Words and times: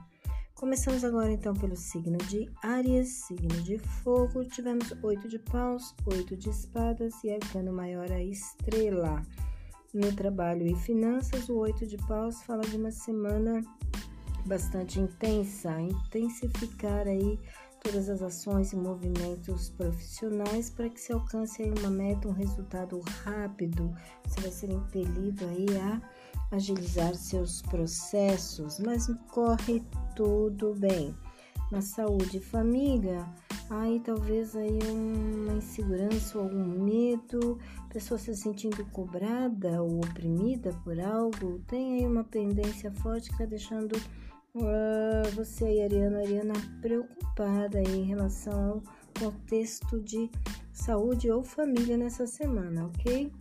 Começamos 0.58 1.04
agora 1.04 1.30
então 1.30 1.54
pelo 1.54 1.76
signo 1.76 2.18
de 2.18 2.50
Áries, 2.64 3.26
signo 3.28 3.62
de 3.62 3.78
fogo. 3.78 4.44
Tivemos 4.44 4.92
oito 5.04 5.28
de 5.28 5.38
paus, 5.38 5.94
oito 6.04 6.36
de 6.36 6.50
espadas 6.50 7.14
e 7.22 7.30
arcano 7.30 7.72
maior 7.72 8.10
a 8.10 8.20
estrela. 8.20 9.22
No 9.94 10.12
trabalho 10.16 10.66
e 10.66 10.74
finanças, 10.74 11.48
o 11.48 11.58
oito 11.58 11.86
de 11.86 11.96
paus 12.08 12.42
fala 12.42 12.62
de 12.62 12.76
uma 12.76 12.90
semana 12.90 13.62
bastante 14.46 14.98
intensa, 14.98 15.80
intensificar 15.80 17.06
aí 17.06 17.38
todas 17.80 18.08
as 18.08 18.20
ações 18.20 18.72
e 18.72 18.76
movimentos 18.76 19.70
profissionais 19.70 20.70
para 20.70 20.88
que 20.88 21.00
se 21.00 21.12
alcance 21.12 21.62
aí 21.62 21.72
uma 21.78 21.90
meta, 21.90 22.26
um 22.26 22.32
resultado 22.32 22.98
rápido. 23.24 23.94
Você 24.26 24.40
vai 24.40 24.50
ser 24.50 24.70
impelido 24.72 25.44
aí 25.46 25.66
a 25.78 26.02
agilizar 26.50 27.14
seus 27.14 27.62
processos, 27.62 28.80
mas 28.80 29.06
corre 29.30 29.84
tudo 30.18 30.74
bem. 30.74 31.14
Na 31.70 31.80
saúde 31.80 32.38
e 32.38 32.40
família, 32.40 33.24
aí 33.70 34.00
talvez 34.00 34.56
aí 34.56 34.76
uma 34.90 35.52
insegurança 35.52 36.38
ou 36.38 36.44
algum 36.44 36.82
medo, 36.82 37.56
pessoa 37.88 38.18
se 38.18 38.34
sentindo 38.34 38.84
cobrada 38.86 39.80
ou 39.80 39.98
oprimida 39.98 40.72
por 40.82 40.98
algo, 40.98 41.60
tem 41.68 41.98
aí 41.98 42.06
uma 42.06 42.24
pendência 42.24 42.90
forte 42.90 43.28
que 43.28 43.34
está 43.34 43.44
deixando 43.44 43.92
uh, 44.56 45.30
você 45.36 45.66
aí, 45.66 45.82
Ariana, 45.82 46.18
Ariana, 46.18 46.54
preocupada 46.80 47.78
aí 47.78 48.00
em 48.00 48.04
relação 48.04 48.70
ao 48.70 49.30
contexto 49.30 50.00
de 50.00 50.28
saúde 50.72 51.30
ou 51.30 51.44
família 51.44 51.96
nessa 51.96 52.26
semana, 52.26 52.86
ok? 52.86 53.32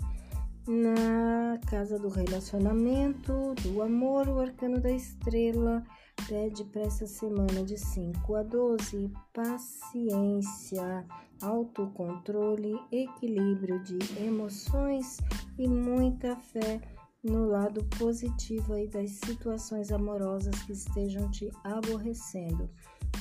Na 0.67 1.57
casa 1.71 1.97
do 1.97 2.09
relacionamento, 2.09 3.55
do 3.63 3.81
amor, 3.81 4.27
o 4.27 4.39
arcano 4.39 4.79
da 4.79 4.91
estrela 4.91 5.83
pede 6.27 6.63
para 6.65 6.81
essa 6.81 7.05
semana 7.05 7.63
de 7.63 7.77
5 7.77 8.35
a 8.35 8.43
12 8.43 9.11
paciência, 9.33 11.05
autocontrole, 11.41 12.79
equilíbrio 12.91 13.81
de 13.83 13.97
emoções 14.21 15.17
e 15.57 15.67
muita 15.67 16.35
fé 16.35 16.81
no 17.23 17.47
lado 17.47 17.83
positivo 17.97 18.73
aí 18.73 18.87
das 18.87 19.11
situações 19.11 19.91
amorosas 19.91 20.55
que 20.63 20.71
estejam 20.71 21.29
te 21.29 21.49
aborrecendo. 21.63 22.69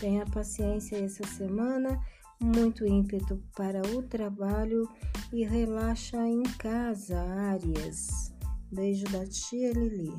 Tenha 0.00 0.24
paciência 0.26 0.96
essa 0.96 1.26
semana 1.26 2.00
muito 2.40 2.86
ímpeto 2.86 3.42
para 3.56 3.80
o 3.96 4.02
trabalho 4.02 4.88
e 5.32 5.44
relaxa 5.44 6.18
em 6.26 6.42
casa, 6.58 7.18
Áries. 7.18 8.34
Beijo 8.70 9.04
da 9.06 9.24
tia 9.26 9.72
Lili. 9.72 10.12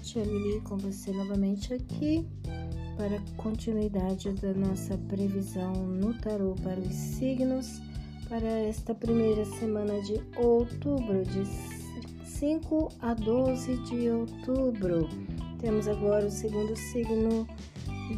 Agora, 0.00 0.02
Tia 0.02 0.22
Lili, 0.24 0.60
com 0.62 0.76
você 0.78 1.12
novamente 1.12 1.74
aqui 1.74 2.26
para 2.96 3.20
continuidade 3.36 4.30
da 4.32 4.52
nossa 4.52 4.96
previsão 5.08 5.72
no 5.72 6.14
tarô 6.14 6.54
para 6.62 6.80
os 6.80 6.94
signos 6.94 7.80
para 8.28 8.46
esta 8.46 8.94
primeira 8.94 9.44
semana 9.44 10.00
de 10.02 10.20
outubro, 10.36 11.24
de 11.24 11.44
5 12.26 12.88
a 13.00 13.14
12 13.14 13.76
de 13.84 14.10
outubro. 14.10 15.08
Temos 15.58 15.88
agora 15.88 16.26
o 16.26 16.30
segundo 16.30 16.76
signo 16.76 17.46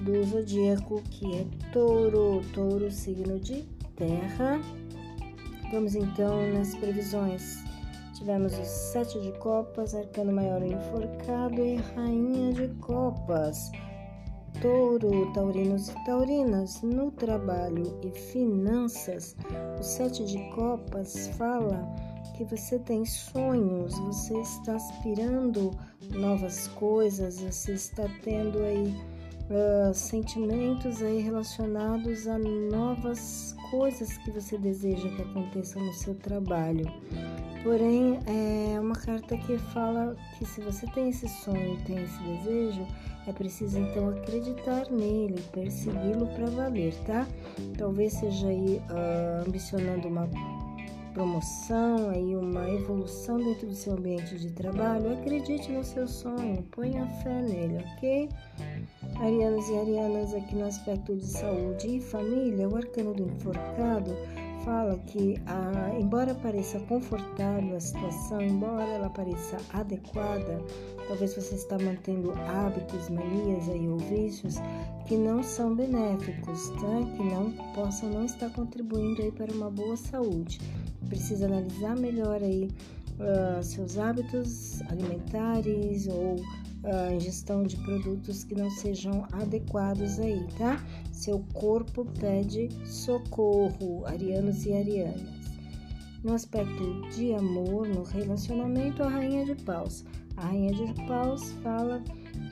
do 0.04 0.24
zodíaco 0.24 1.02
que 1.10 1.26
é 1.34 1.46
Touro, 1.72 2.42
Touro, 2.52 2.90
signo 2.90 3.38
de 3.38 3.62
terra. 3.96 4.60
Vamos 5.72 5.94
então 5.94 6.52
nas 6.52 6.74
previsões 6.74 7.71
Tivemos 8.22 8.56
o 8.56 8.64
Sete 8.64 9.20
de 9.20 9.32
Copas, 9.32 9.96
Arcano 9.96 10.32
Maior 10.32 10.62
Enforcado 10.62 11.60
e 11.60 11.74
Rainha 11.74 12.52
de 12.52 12.68
Copas. 12.74 13.72
Touro, 14.60 15.32
taurinos 15.32 15.88
e 15.88 16.04
taurinas, 16.04 16.80
no 16.82 17.10
trabalho 17.10 17.98
e 18.00 18.12
finanças, 18.12 19.34
o 19.76 19.82
Sete 19.82 20.24
de 20.24 20.38
Copas 20.50 21.30
fala 21.36 21.84
que 22.36 22.44
você 22.44 22.78
tem 22.78 23.04
sonhos, 23.04 23.98
você 23.98 24.38
está 24.38 24.76
aspirando 24.76 25.72
novas 26.14 26.68
coisas, 26.68 27.40
você 27.40 27.72
está 27.72 28.04
tendo 28.22 28.62
aí 28.62 28.94
uh, 29.52 29.94
sentimentos 29.94 31.02
aí 31.02 31.20
relacionados 31.20 32.26
a 32.26 32.38
novas 32.38 33.54
coisas 33.70 34.16
que 34.18 34.30
você 34.30 34.58
deseja 34.58 35.08
que 35.08 35.22
aconteçam 35.22 35.84
no 35.84 35.92
seu 35.92 36.14
trabalho. 36.14 36.86
Porém, 37.62 38.18
é 38.26 38.80
uma 38.80 38.96
carta 38.96 39.36
que 39.36 39.56
fala 39.56 40.16
que 40.36 40.44
se 40.44 40.60
você 40.60 40.84
tem 40.88 41.10
esse 41.10 41.28
sonho, 41.28 41.78
tem 41.84 42.02
esse 42.02 42.18
desejo, 42.22 42.84
é 43.26 43.32
preciso 43.32 43.78
então 43.78 44.08
acreditar 44.08 44.90
nele, 44.90 45.40
persegui-lo 45.52 46.26
para 46.34 46.46
valer, 46.46 46.92
tá? 47.06 47.24
Talvez 47.78 48.14
seja 48.14 48.48
aí 48.48 48.82
uh, 48.90 49.46
ambicionando 49.46 50.08
uma 50.08 50.28
promoção, 51.12 52.10
aí 52.10 52.34
uma 52.36 52.68
evolução 52.70 53.36
dentro 53.36 53.66
do 53.66 53.74
seu 53.74 53.94
ambiente 53.94 54.38
de 54.38 54.50
trabalho. 54.50 55.12
Acredite 55.12 55.70
no 55.70 55.84
seu 55.84 56.06
sonho, 56.06 56.62
ponha 56.70 57.06
fé 57.22 57.40
nele, 57.40 57.84
ok? 57.96 58.28
Arianos 59.20 59.68
e 59.68 59.78
arianas 59.78 60.34
aqui 60.34 60.54
no 60.54 60.66
aspecto 60.66 61.16
de 61.16 61.26
saúde 61.26 61.96
e 61.96 62.00
família, 62.00 62.68
o 62.68 62.76
arcano 62.76 63.14
do 63.14 63.24
enforcado 63.24 64.16
fala 64.64 64.96
que, 64.98 65.40
ah, 65.46 65.94
embora 65.98 66.34
pareça 66.34 66.78
confortável 66.80 67.76
a 67.76 67.80
situação, 67.80 68.40
embora 68.40 68.84
ela 68.84 69.10
pareça 69.10 69.58
adequada, 69.72 70.62
talvez 71.08 71.34
você 71.34 71.54
está 71.54 71.78
mantendo 71.78 72.32
hábitos, 72.32 73.08
manias 73.08 73.68
aí, 73.68 73.88
ou 73.88 73.98
vícios 73.98 74.56
que 75.06 75.16
não 75.16 75.42
são 75.42 75.74
benéficos, 75.74 76.68
tá? 76.70 77.16
que 77.16 77.22
não 77.22 77.50
possam 77.74 78.10
não 78.10 78.24
estar 78.24 78.50
contribuindo 78.50 79.22
aí 79.22 79.32
para 79.32 79.52
uma 79.52 79.70
boa 79.70 79.96
saúde. 79.96 80.60
Precisa 81.08 81.46
analisar 81.46 81.96
melhor 81.96 82.42
aí 82.42 82.68
uh, 83.18 83.62
seus 83.62 83.98
hábitos 83.98 84.80
alimentares 84.82 86.06
ou 86.06 86.36
a 86.84 87.12
ingestão 87.12 87.62
de 87.62 87.76
produtos 87.76 88.42
que 88.44 88.54
não 88.54 88.68
sejam 88.70 89.26
adequados 89.32 90.18
aí, 90.18 90.44
tá? 90.58 90.84
Seu 91.12 91.44
corpo 91.52 92.04
pede 92.18 92.68
socorro, 92.84 94.04
arianos 94.06 94.66
e 94.66 94.72
arianas. 94.72 95.42
No 96.24 96.34
aspecto 96.34 97.02
de 97.10 97.34
amor, 97.34 97.88
no 97.88 98.02
relacionamento, 98.02 99.02
a 99.02 99.08
rainha 99.08 99.44
de 99.44 99.54
paus. 99.62 100.04
A 100.36 100.46
rainha 100.46 100.72
de 100.72 100.94
paus 101.06 101.52
fala 101.62 102.02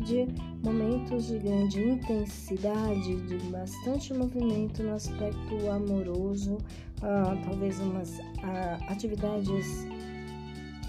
de 0.04 0.26
momentos 0.62 1.26
de 1.26 1.38
grande 1.38 1.80
intensidade, 1.80 3.16
de 3.26 3.38
bastante 3.50 4.12
movimento 4.12 4.82
no 4.82 4.94
aspecto 4.94 5.70
amoroso, 5.70 6.58
ah, 7.02 7.36
talvez 7.44 7.78
umas 7.80 8.18
ah, 8.42 8.78
atividades 8.88 9.86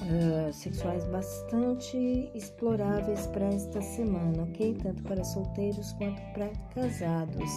uh, 0.01 0.51
sexuais 0.51 1.05
bastante 1.05 2.29
exploráveis 2.33 3.27
para 3.27 3.45
esta 3.45 3.81
semana, 3.81 4.43
ok? 4.43 4.77
Tanto 4.81 5.03
para 5.03 5.23
solteiros 5.23 5.93
quanto 5.93 6.21
para 6.33 6.49
casados. 6.73 7.49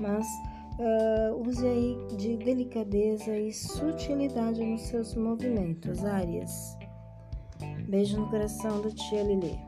Mas 0.00 0.26
use 1.44 1.66
aí 1.66 1.98
de 2.16 2.36
delicadeza 2.36 3.36
e 3.36 3.52
sutilidade 3.52 4.64
nos 4.64 4.82
seus 4.82 5.14
movimentos, 5.14 6.04
Áreas. 6.04 6.78
Beijo 7.88 8.20
no 8.20 8.30
coração 8.30 8.80
do 8.80 8.92
Tia 8.92 9.24
Lili. 9.24 9.67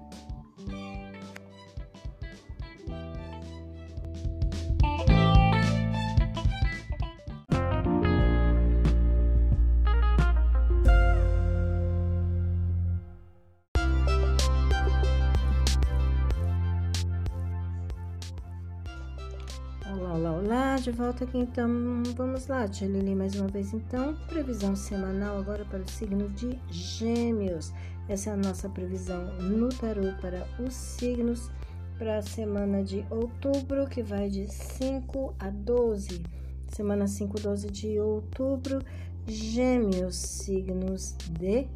De 20.81 20.91
volta 20.93 21.25
aqui 21.25 21.37
então. 21.37 22.03
Vamos 22.17 22.47
lá, 22.47 22.67
tia 22.67 22.89
Lili, 22.89 23.15
mais 23.15 23.35
uma 23.35 23.49
vez 23.49 23.75
então. 23.75 24.15
Previsão 24.29 24.75
semanal 24.75 25.39
agora 25.39 25.65
para 25.67 25.81
o 25.81 25.89
signo 25.89 26.29
de 26.31 26.59
Gêmeos. 26.71 27.71
Essa 28.09 28.31
é 28.31 28.33
a 28.33 28.37
nossa 28.37 28.69
previsão 28.69 29.27
no 29.41 29.69
tarô 29.69 30.13
para 30.21 30.47
os 30.59 30.73
signos 30.73 31.51
para 31.99 32.17
a 32.17 32.23
semana 32.23 32.83
de 32.83 33.05
outubro, 33.11 33.87
que 33.87 34.03
vai 34.03 34.31
de 34.31 34.51
5 34.51 35.35
a 35.39 35.51
12. 35.51 36.23
Semana 36.69 37.07
5, 37.07 37.39
12 37.39 37.71
de 37.71 38.01
outubro. 38.01 38.81
Gêmeos, 39.27 40.17
signos 40.17 41.15
de 41.31 41.69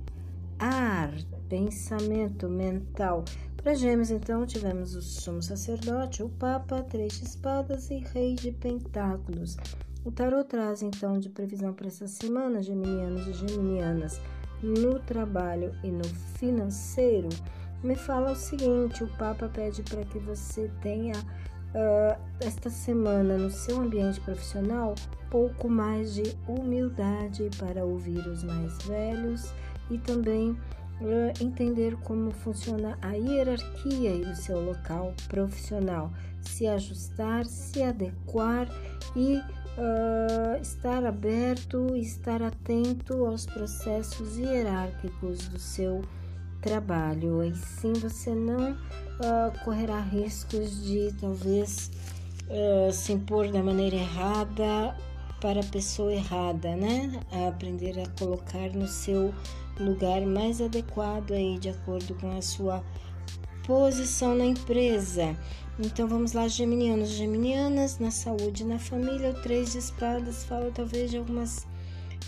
ar, 0.59 1.13
pensamento 1.49 2.49
mental. 2.49 3.23
Para 3.65 3.73
Gêmeos, 3.73 4.11
então, 4.11 4.45
tivemos 4.45 4.95
o 4.95 5.01
sumo 5.01 5.43
sacerdote, 5.43 6.23
o 6.23 6.29
Papa, 6.29 6.83
três 6.83 7.23
espadas 7.23 7.91
e 7.91 7.97
rei 8.13 8.35
de 8.35 8.53
pentáculos. 8.53 9.57
O 10.05 10.13
tarot 10.13 10.47
traz, 10.47 10.83
então, 10.83 11.19
de 11.19 11.31
previsão 11.31 11.73
para 11.73 11.87
essa 11.87 12.07
semana, 12.07 12.63
geminianos 12.63 13.27
e 13.27 13.33
geminianas, 13.33 14.21
no 14.63 14.99
trabalho 14.99 15.75
e 15.83 15.91
no 15.91 16.05
financeiro. 16.39 17.31
Me 17.83 17.97
fala 17.97 18.33
o 18.33 18.37
seguinte: 18.37 19.03
o 19.03 19.09
Papa 19.17 19.49
pede 19.49 19.83
para 19.83 20.05
que 20.05 20.19
você 20.19 20.71
tenha 20.83 21.17
uh, 21.17 22.21
esta 22.41 22.69
semana 22.69 23.39
no 23.39 23.51
seu 23.51 23.81
ambiente 23.81 24.21
profissional 24.21 24.95
pouco 25.31 25.71
mais 25.71 26.13
de 26.13 26.37
humildade 26.47 27.49
para 27.57 27.83
ouvir 27.83 28.29
os 28.29 28.45
mais 28.45 28.77
velhos 28.83 29.55
e 29.91 29.97
também 29.97 30.55
entender 31.41 31.97
como 32.05 32.31
funciona 32.31 32.97
a 33.03 33.13
hierarquia 33.13 34.17
do 34.19 34.35
seu 34.35 34.65
local 34.65 35.15
profissional, 35.29 36.13
se 36.41 36.67
ajustar, 36.67 37.45
se 37.47 37.83
adequar 37.83 38.69
e 39.17 39.37
uh, 39.37 40.61
estar 40.61 41.05
aberto 41.05 41.95
e 41.95 42.01
estar 42.01 42.43
atento 42.43 43.27
aos 43.27 43.47
processos 43.47 44.39
hierárquicos 44.39 45.49
do 45.49 45.59
seu 45.59 46.03
trabalho. 46.61 47.43
E 47.45 47.55
sim 47.55 47.93
você 47.95 48.35
não 48.35 48.73
uh, 48.73 49.65
correrá 49.65 50.01
riscos 50.01 50.85
de 50.85 51.13
talvez 51.21 51.91
uh, 52.49 52.93
se 52.93 53.13
impor 53.13 53.51
da 53.51 53.63
maneira 53.63 53.97
errada 53.97 54.97
para 55.41 55.61
a 55.61 55.65
pessoa 55.65 56.13
errada, 56.13 56.75
né? 56.75 57.21
A 57.31 57.49
aprender 57.49 58.01
a 58.01 58.09
colocar 58.19 58.71
no 58.71 58.89
seu 58.89 59.35
lugar 59.79 60.23
mais 60.23 60.61
adequado 60.61 61.33
aí 61.33 61.59
de 61.59 61.69
acordo 61.69 62.15
com 62.15 62.37
a 62.37 62.43
sua 62.43 62.85
posição 63.67 64.35
na 64.35 64.45
empresa. 64.45 65.37
Então 65.79 66.07
vamos 66.07 66.33
lá, 66.33 66.47
geminianos 66.47 67.09
geminianas, 67.09 67.99
na 67.99 68.11
saúde, 68.11 68.65
na 68.65 68.79
família, 68.79 69.31
o 69.31 69.43
três 69.43 69.73
de 69.73 69.79
espadas 69.79 70.45
fala 70.45 70.71
talvez 70.71 71.11
de 71.11 71.17
algumas 71.17 71.67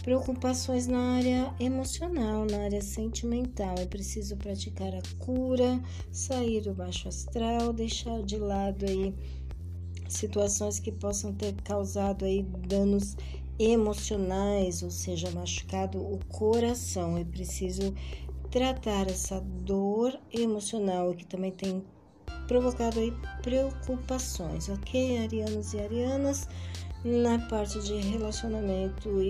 preocupações 0.03 0.87
na 0.87 1.17
área 1.17 1.55
emocional, 1.61 2.45
na 2.51 2.65
área 2.65 2.83
sentimental. 2.83 3.75
É 3.79 3.87
preciso 3.87 4.37
praticar 4.37 4.95
a 4.95 5.25
cura, 5.25 5.81
sair 6.11 6.61
do 6.61 6.75
baixo 6.75 7.09
astral, 7.09 7.73
deixar 7.73 8.23
de 8.23 8.37
lado 8.37 8.85
aí 8.85 9.15
situações 10.09 10.79
que 10.79 10.93
possam 10.93 11.33
ter 11.33 11.55
causado 11.63 12.25
aí 12.25 12.43
danos 12.69 13.17
emocionais, 13.59 14.83
ou 14.83 14.91
seja, 14.91 15.31
machucado 15.31 15.99
o 15.99 16.19
coração. 16.29 17.17
É 17.17 17.25
preciso 17.25 17.95
tratar 18.51 19.09
essa 19.09 19.41
dor 19.41 20.19
emocional 20.33 21.15
que 21.15 21.27
também 21.27 21.51
tem 21.51 21.85
provocado 22.47 23.01
aí 23.01 23.13
preocupações, 23.43 24.69
ok, 24.69 25.19
arianos 25.19 25.75
e 25.75 25.81
arianas, 25.81 26.49
na 27.05 27.39
parte 27.49 27.81
de 27.83 27.95
relacionamento 27.97 29.21
e, 29.21 29.29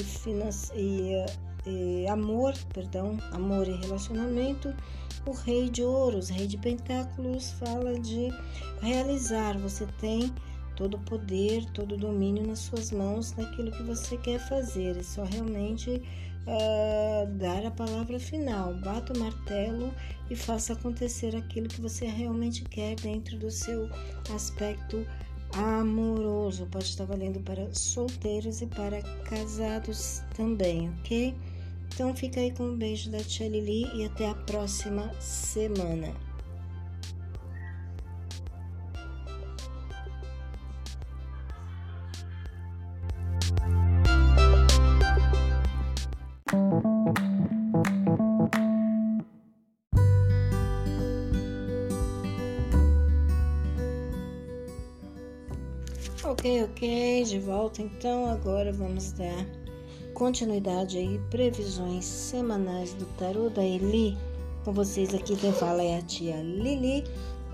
e, 0.74 1.26
e 1.66 2.06
amor, 2.08 2.54
perdão, 2.72 3.18
amor 3.32 3.66
e 3.68 3.72
relacionamento, 3.72 4.74
o 5.26 5.32
rei 5.32 5.68
de 5.68 5.82
ouros, 5.82 6.28
rei 6.28 6.46
de 6.46 6.56
pentáculos 6.58 7.50
fala 7.52 7.98
de 7.98 8.28
realizar, 8.80 9.58
você 9.58 9.86
tem 10.00 10.32
todo 10.76 10.98
poder, 11.00 11.64
todo 11.72 11.94
o 11.94 11.98
domínio 11.98 12.46
nas 12.46 12.60
suas 12.60 12.92
mãos 12.92 13.34
naquilo 13.36 13.72
que 13.72 13.82
você 13.82 14.16
quer 14.18 14.38
fazer. 14.38 14.96
É 14.96 15.02
só 15.02 15.24
realmente 15.24 15.90
uh, 16.46 17.26
dar 17.38 17.64
a 17.66 17.70
palavra 17.70 18.20
final. 18.20 18.74
Bata 18.74 19.12
o 19.12 19.18
martelo 19.18 19.92
e 20.30 20.36
faça 20.36 20.74
acontecer 20.74 21.34
aquilo 21.34 21.68
que 21.68 21.80
você 21.80 22.06
realmente 22.06 22.62
quer 22.64 22.94
dentro 22.96 23.38
do 23.38 23.50
seu 23.50 23.88
aspecto 24.34 25.06
amoroso. 25.52 26.66
Pode 26.66 26.84
estar 26.84 27.04
valendo 27.04 27.40
para 27.40 27.72
solteiros 27.72 28.60
e 28.60 28.66
para 28.66 29.02
casados 29.24 30.22
também, 30.36 30.90
ok? 31.00 31.34
Então 31.94 32.14
fica 32.14 32.40
aí 32.40 32.50
com 32.50 32.64
um 32.64 32.76
beijo 32.76 33.10
da 33.10 33.20
Tia 33.20 33.48
Lili 33.48 33.88
e 33.94 34.04
até 34.04 34.28
a 34.28 34.34
próxima 34.34 35.10
semana. 35.20 36.25
Ok, 56.76 57.24
de 57.24 57.38
volta 57.38 57.80
então. 57.80 58.26
Agora 58.26 58.70
vamos 58.70 59.10
dar 59.12 59.46
continuidade 60.12 60.98
aí, 60.98 61.18
previsões 61.30 62.04
semanais 62.04 62.92
do 62.92 63.06
tarô 63.16 63.48
da 63.48 63.64
Eli. 63.64 64.14
Com 64.62 64.74
vocês 64.74 65.14
aqui 65.14 65.36
quem 65.36 65.54
fala 65.54 65.82
é 65.82 65.96
a 65.96 66.02
tia 66.02 66.36
Lili. 66.36 67.02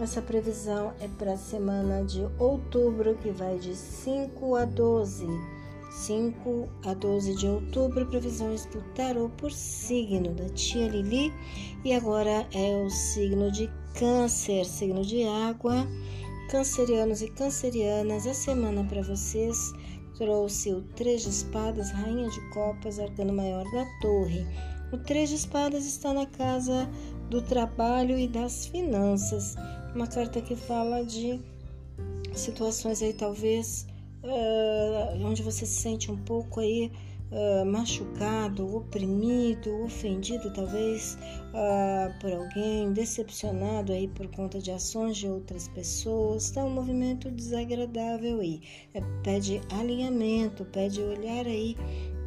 Essa 0.01 0.21
previsão 0.21 0.93
é 1.01 1.07
para 1.07 1.35
a 1.35 1.37
semana 1.37 2.05
de 2.05 2.27
outubro, 2.37 3.15
que 3.15 3.31
vai 3.31 3.59
de 3.59 3.77
5 3.77 4.57
a 4.57 4.65
12. 4.65 5.29
5 5.89 6.69
a 6.85 6.93
12 6.93 7.37
de 7.37 7.47
outubro, 7.47 8.05
previsões 8.07 8.67
do 8.67 8.83
tarô 8.93 9.29
por 9.37 9.53
signo 9.53 10.35
da 10.35 10.49
tia 10.49 10.89
Lili. 10.89 11.33
E 11.85 11.93
agora 11.93 12.45
é 12.53 12.85
o 12.85 12.91
signo 12.91 13.53
de 13.53 13.71
Câncer, 13.95 14.65
signo 14.65 15.05
de 15.05 15.23
água 15.23 15.87
Cancerianos 16.53 17.23
e 17.23 17.29
cancerianas, 17.29 18.27
a 18.27 18.35
semana 18.35 18.85
para 18.85 19.01
vocês 19.01 19.73
trouxe 20.19 20.71
o 20.71 20.83
Três 20.83 21.23
de 21.23 21.31
Espadas, 21.31 21.91
Rainha 21.91 22.29
de 22.29 22.51
Copas, 22.51 22.99
Arcano 22.99 23.33
Maior 23.33 23.65
da 23.73 23.87
Torre. 24.03 24.47
O 24.93 24.99
Três 24.99 25.31
de 25.31 25.37
Espadas 25.37 25.87
está 25.87 26.13
na 26.13 26.27
casa 26.27 26.87
do 27.31 27.41
trabalho 27.41 28.19
e 28.19 28.29
das 28.29 28.67
finanças. 28.67 29.55
Uma 29.95 30.07
carta 30.07 30.43
que 30.43 30.55
fala 30.55 31.03
de 31.03 31.41
situações 32.35 33.01
aí, 33.01 33.15
talvez, 33.15 33.87
uh, 34.23 35.25
onde 35.25 35.43
você 35.43 35.65
se 35.65 35.81
sente 35.81 36.13
um 36.13 36.19
pouco 36.19 36.61
aí 36.61 36.93
uh, 37.33 37.65
machucado, 37.67 38.77
oprimido, 38.77 39.83
ofendido, 39.85 40.53
talvez 40.53 41.19
uh, 41.49 42.21
por 42.21 42.33
alguém, 42.33 42.93
decepcionado 42.93 43.93
aí 43.93 44.07
por 44.09 44.29
conta 44.29 44.59
de 44.59 44.71
ações 44.71 45.17
de 45.17 45.29
outras 45.29 45.69
pessoas. 45.69 46.45
Está 46.45 46.65
um 46.65 46.71
movimento 46.71 47.31
desagradável 47.31 48.41
aí. 48.41 48.61
É, 48.95 49.01
pede 49.23 49.61
alinhamento, 49.71 50.65
pede 50.67 51.01
olhar 51.01 51.47
aí 51.47 51.77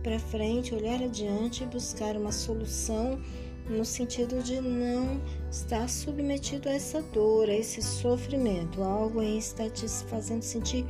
para 0.03 0.19
frente, 0.19 0.73
olhar 0.73 1.01
adiante 1.01 1.63
e 1.63 1.67
buscar 1.67 2.15
uma 2.15 2.31
solução 2.31 3.19
no 3.67 3.83
sentido 3.83 4.43
de 4.43 4.61
não 4.61 5.19
estar 5.49 5.89
submetido 5.89 6.69
a 6.69 6.73
essa 6.73 7.01
dor, 7.01 7.49
a 7.49 7.53
esse 7.55 7.81
sofrimento. 7.81 8.83
Algo 8.83 9.19
aí 9.19 9.37
está 9.37 9.67
te 9.69 9.87
fazendo 9.87 10.43
sentir 10.43 10.85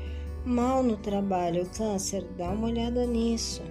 mal 0.46 0.84
no 0.84 0.98
trabalho. 0.98 1.66
Câncer, 1.78 2.26
dá 2.38 2.50
uma 2.50 2.68
olhada 2.68 3.06
nisso. 3.06 3.62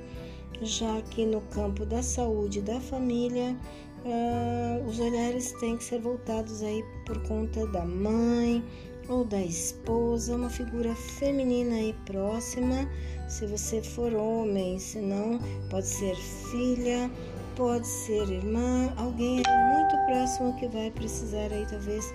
Já 0.63 1.01
que 1.11 1.27
no 1.27 1.41
campo 1.43 1.85
da 1.85 2.03
saúde 2.03 2.61
da 2.63 2.81
família, 2.81 3.57
uh, 4.05 4.89
os 4.89 4.99
olhares 4.99 5.53
têm 5.61 5.77
que 5.77 5.85
ser 5.85 6.01
voltados 6.01 6.63
aí 6.63 6.85
por 7.05 7.21
conta 7.27 7.67
da 7.69 7.85
mãe 7.85 8.65
ou 9.09 9.25
da 9.25 9.41
esposa, 9.41 10.37
uma 10.37 10.49
figura 10.49 10.95
feminina 10.95 11.75
aí 11.75 11.95
próxima. 12.07 12.89
Se 13.29 13.47
você 13.47 13.83
for 13.83 14.15
homem, 14.15 14.79
se 14.79 14.99
não, 14.99 15.39
pode 15.69 15.87
ser 15.87 16.17
filha, 16.51 17.11
pode 17.57 17.87
ser 17.87 18.29
irmã, 18.31 18.93
alguém 18.97 19.37
muito 19.37 20.07
próximo 20.07 20.57
que 20.59 20.69
vai 20.69 20.91
precisar 20.91 21.53
aí 21.53 21.67
talvez 21.69 22.13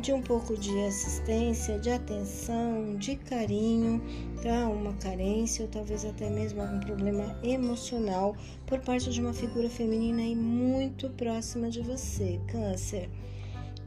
de 0.00 0.12
um 0.12 0.20
pouco 0.20 0.56
de 0.56 0.78
assistência, 0.84 1.78
de 1.78 1.90
atenção, 1.90 2.96
de 2.96 3.16
carinho, 3.16 4.02
tá? 4.42 4.68
Uma 4.68 4.92
carência 4.94 5.64
ou 5.64 5.70
talvez 5.70 6.04
até 6.04 6.28
mesmo 6.28 6.60
algum 6.60 6.80
problema 6.80 7.38
emocional 7.42 8.36
por 8.66 8.80
parte 8.80 9.10
de 9.10 9.20
uma 9.20 9.32
figura 9.32 9.70
feminina 9.70 10.22
aí 10.22 10.36
muito 10.36 11.08
próxima 11.10 11.70
de 11.70 11.80
você, 11.80 12.40
câncer. 12.48 13.08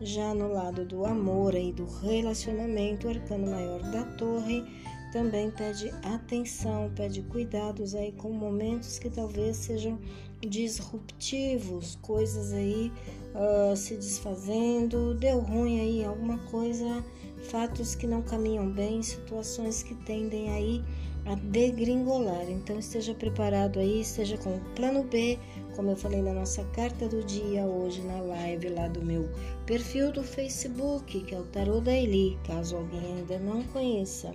Já 0.02 0.34
no 0.34 0.52
lado 0.54 0.86
do 0.86 1.06
amor 1.06 1.54
e 1.56 1.74
do 1.74 1.86
relacionamento, 1.86 3.06
o 3.06 3.10
arcano 3.10 3.52
maior 3.52 3.82
da 3.92 4.04
torre 4.04 4.64
também 5.12 5.52
pede 5.52 5.90
atenção, 6.04 6.92
pede 6.96 7.22
cuidados 7.24 7.96
aí 7.96 8.12
com 8.12 8.32
momentos 8.32 9.00
que 9.00 9.10
talvez 9.10 9.58
sejam 9.58 10.00
disruptivos, 10.42 11.98
coisas 12.02 12.54
aí 12.54 12.92
uh, 13.36 13.76
se 13.76 13.96
desfazendo, 13.96 15.14
deu 15.16 15.40
ruim 15.40 15.80
aí 15.80 16.06
alguma 16.06 16.38
coisa, 16.50 17.04
fatos 17.50 17.96
que 17.96 18.08
não 18.08 18.22
caminham 18.22 18.70
bem, 18.70 19.02
situações 19.02 19.84
que 19.84 19.96
tendem 19.96 20.50
aí 20.52 20.84
a 21.26 21.36
degringolar. 21.36 22.50
Então 22.50 22.80
esteja 22.80 23.14
preparado 23.14 23.80
aí, 23.80 24.02
esteja 24.02 24.38
com 24.38 24.56
o 24.56 24.62
plano 24.76 25.04
B, 25.04 25.38
como 25.76 25.92
eu 25.92 25.96
falei 25.96 26.22
na 26.22 26.34
nossa 26.34 26.64
carta 26.66 27.08
do 27.08 27.24
dia 27.24 27.66
hoje 27.66 28.02
na 28.02 28.20
live 28.22 28.70
lá 28.70 28.88
do 28.88 29.04
meu 29.04 29.30
perfil 29.66 30.12
do 30.12 30.24
Facebook, 30.24 31.20
que 31.22 31.36
é 31.36 31.40
o 31.40 31.44
Tarô 31.44 31.80
da 31.80 31.94
Eli, 31.94 32.38
caso 32.46 32.78
alguém 32.78 33.18
ainda 33.18 33.40
não 33.40 33.64
conheça. 33.64 34.32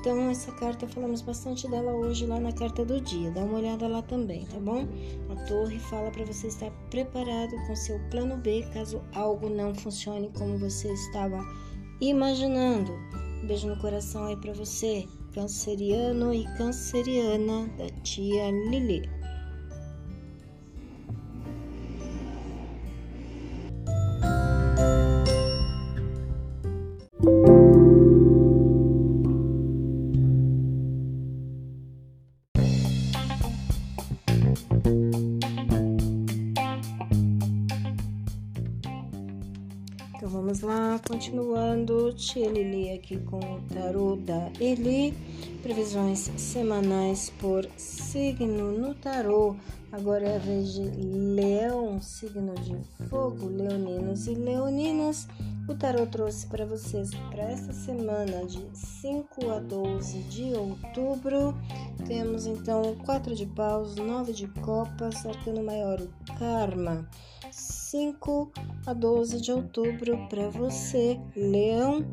Então, 0.00 0.30
essa 0.30 0.50
carta 0.52 0.88
falamos 0.88 1.20
bastante 1.20 1.68
dela 1.68 1.92
hoje 1.92 2.24
lá 2.24 2.40
na 2.40 2.50
carta 2.52 2.86
do 2.86 2.98
dia. 3.02 3.30
Dá 3.32 3.42
uma 3.42 3.58
olhada 3.58 3.86
lá 3.86 4.00
também, 4.00 4.46
tá 4.46 4.58
bom? 4.58 4.88
A 5.28 5.36
torre 5.44 5.78
fala 5.78 6.10
para 6.10 6.24
você 6.24 6.46
estar 6.46 6.70
preparado 6.88 7.54
com 7.66 7.76
seu 7.76 8.00
plano 8.10 8.38
B 8.38 8.66
caso 8.72 9.02
algo 9.14 9.50
não 9.50 9.74
funcione 9.74 10.30
como 10.38 10.56
você 10.56 10.90
estava 10.90 11.44
imaginando. 12.00 12.94
Um 13.42 13.46
beijo 13.46 13.68
no 13.68 13.78
coração 13.78 14.24
aí 14.24 14.36
para 14.36 14.54
você, 14.54 15.06
canceriano 15.34 16.32
e 16.32 16.44
canceriana 16.56 17.68
da 17.76 17.90
tia 18.02 18.50
Lili. 18.70 19.19
Continuando, 42.30 42.54
Tchilili 42.54 42.92
aqui 42.92 43.18
com 43.18 43.38
o 43.38 43.60
tarô 43.72 44.16
da 44.16 44.50
Eli, 44.60 45.12
previsões 45.62 46.30
semanais 46.36 47.32
por 47.40 47.68
signo 47.76 48.72
no 48.72 48.94
tarô. 48.94 49.56
Agora 49.90 50.28
é 50.28 50.36
a 50.36 50.38
vez 50.38 50.74
de 50.74 50.82
Leão, 50.82 52.00
signo 52.00 52.54
de 52.54 52.76
fogo, 53.08 53.48
leoninos 53.48 54.28
e 54.28 54.34
leoninas. 54.34 55.26
O 55.68 55.74
tarô 55.74 56.06
trouxe 56.06 56.46
para 56.46 56.66
vocês 56.66 57.10
para 57.30 57.42
essa 57.44 57.72
semana 57.72 58.44
de 58.44 58.66
5 58.74 59.50
a 59.50 59.60
12 59.60 60.18
de 60.24 60.52
outubro. 60.54 61.54
Temos 62.06 62.46
então 62.46 62.96
4 63.04 63.34
de 63.34 63.46
paus, 63.46 63.94
9 63.96 64.32
de 64.32 64.48
copas, 64.48 65.24
arcano 65.24 65.62
maior, 65.62 66.00
o 66.00 66.38
karma. 66.38 67.08
5 67.52 68.52
a 68.86 68.92
12 68.92 69.40
de 69.40 69.52
outubro 69.52 70.16
para 70.28 70.48
você, 70.50 71.20
Leão. 71.36 72.04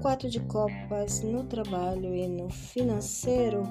Quatro 0.00 0.28
de 0.28 0.40
copas 0.40 1.22
no 1.22 1.44
trabalho 1.44 2.14
e 2.14 2.26
no 2.26 2.50
financeiro 2.50 3.62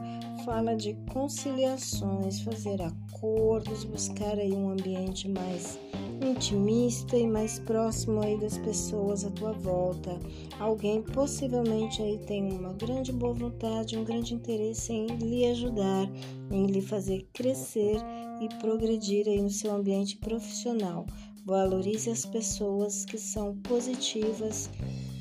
fala 0.47 0.77
de 0.77 0.93
conciliações, 1.11 2.39
fazer 2.39 2.81
acordos, 2.81 3.83
buscar 3.83 4.39
aí 4.39 4.53
um 4.53 4.69
ambiente 4.69 5.27
mais 5.27 5.77
intimista 6.25 7.17
e 7.17 7.27
mais 7.27 7.59
próximo 7.59 8.21
aí 8.21 8.39
das 8.39 8.57
pessoas 8.57 9.25
à 9.25 9.29
tua 9.31 9.51
volta. 9.51 10.17
Alguém 10.57 11.01
possivelmente 11.01 12.01
aí 12.01 12.17
tem 12.19 12.49
uma 12.49 12.71
grande 12.71 13.11
boa 13.11 13.33
vontade, 13.33 13.97
um 13.97 14.05
grande 14.05 14.33
interesse 14.33 14.93
em 14.93 15.07
lhe 15.17 15.45
ajudar, 15.47 16.09
em 16.49 16.65
lhe 16.65 16.81
fazer 16.81 17.27
crescer 17.33 17.97
e 18.39 18.47
progredir 18.61 19.27
aí 19.27 19.41
no 19.41 19.49
seu 19.49 19.75
ambiente 19.75 20.15
profissional. 20.15 21.05
Valorize 21.45 22.09
as 22.09 22.25
pessoas 22.25 23.03
que 23.03 23.17
são 23.17 23.53
positivas 23.57 24.69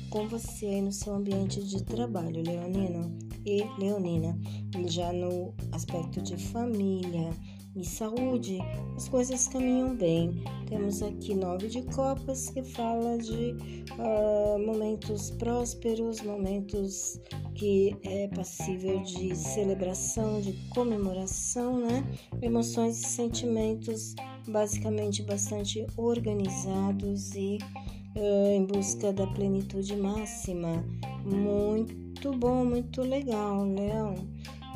com 0.09 0.25
você 0.29 0.81
no 0.81 0.93
seu 0.93 1.15
ambiente 1.15 1.61
de 1.61 1.83
trabalho, 1.83 2.41
Leonino 2.41 3.26
e 3.47 3.65
Leonina. 3.79 4.37
E 4.77 4.87
já 4.89 5.13
no 5.13 5.53
aspecto 5.71 6.21
de 6.21 6.35
família 6.37 7.29
e 7.75 7.85
saúde, 7.85 8.57
as 8.95 9.07
coisas 9.07 9.47
caminham 9.47 9.95
bem. 9.95 10.43
Temos 10.67 11.01
aqui 11.01 11.33
nove 11.33 11.67
de 11.67 11.83
copas 11.83 12.49
que 12.49 12.63
fala 12.63 13.17
de 13.17 13.55
uh, 13.93 14.65
momentos 14.65 15.29
prósperos, 15.31 16.21
momentos 16.21 17.19
que 17.55 17.95
é 18.03 18.27
passível 18.29 19.01
de 19.03 19.35
celebração, 19.35 20.41
de 20.41 20.53
comemoração, 20.69 21.79
né? 21.79 22.03
Emoções 22.41 22.99
e 22.99 23.05
sentimentos 23.05 24.15
basicamente 24.47 25.23
bastante 25.23 25.85
organizados 25.97 27.35
e 27.35 27.59
em 28.19 28.65
busca 28.65 29.13
da 29.13 29.27
plenitude 29.27 29.95
máxima. 29.95 30.83
Muito 31.23 32.31
bom, 32.33 32.65
muito 32.65 33.01
legal, 33.01 33.63
Leão. 33.63 34.15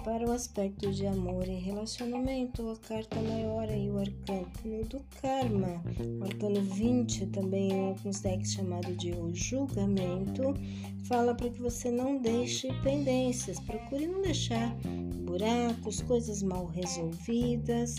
Para 0.03 0.27
o 0.27 0.31
aspecto 0.31 0.91
de 0.91 1.05
amor 1.05 1.47
e 1.47 1.59
relacionamento, 1.59 2.67
a 2.69 2.75
carta 2.77 3.21
maior 3.21 3.69
aí, 3.69 3.87
o 3.89 3.99
arcano 3.99 4.83
do 4.89 4.99
karma, 5.21 5.81
o 6.19 6.23
arcano 6.23 6.61
20, 6.61 7.27
também 7.27 7.71
em 7.71 7.87
alguns 7.89 8.19
decks 8.19 8.53
chamado 8.53 8.95
de 8.95 9.11
o 9.11 9.31
julgamento, 9.31 10.55
fala 11.03 11.35
para 11.35 11.49
que 11.49 11.61
você 11.61 11.91
não 11.91 12.17
deixe 12.17 12.73
pendências, 12.81 13.59
procure 13.59 14.07
não 14.07 14.23
deixar 14.23 14.75
buracos, 15.23 16.01
coisas 16.01 16.41
mal 16.41 16.65
resolvidas, 16.65 17.97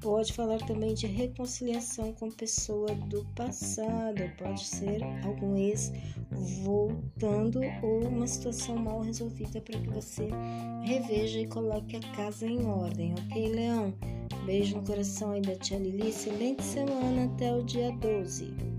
Pode 0.00 0.32
falar 0.32 0.58
também 0.58 0.94
de 0.94 1.06
reconciliação 1.08 2.12
com 2.12 2.30
pessoa 2.30 2.94
do 2.94 3.24
passado, 3.34 4.22
pode 4.38 4.64
ser 4.64 5.02
algum 5.24 5.56
ex 5.56 5.92
voltando 6.62 7.60
ou 7.82 8.06
uma 8.06 8.26
situação 8.26 8.76
mal 8.76 9.00
resolvida 9.00 9.60
para 9.60 9.78
que 9.78 9.88
você 9.88 10.28
reveja 10.84 11.40
e 11.40 11.48
coloque 11.48 11.96
a 11.96 12.00
casa 12.14 12.46
em 12.46 12.64
ordem, 12.64 13.12
ok, 13.14 13.48
Leão? 13.48 13.92
Beijo 14.46 14.76
no 14.76 14.84
coração 14.84 15.32
aí 15.32 15.42
da 15.42 15.56
tia 15.56 15.78
Lili, 15.78 16.08
excelente 16.08 16.62
semana 16.62 17.24
até 17.24 17.52
o 17.52 17.62
dia 17.64 17.90
12. 17.92 18.77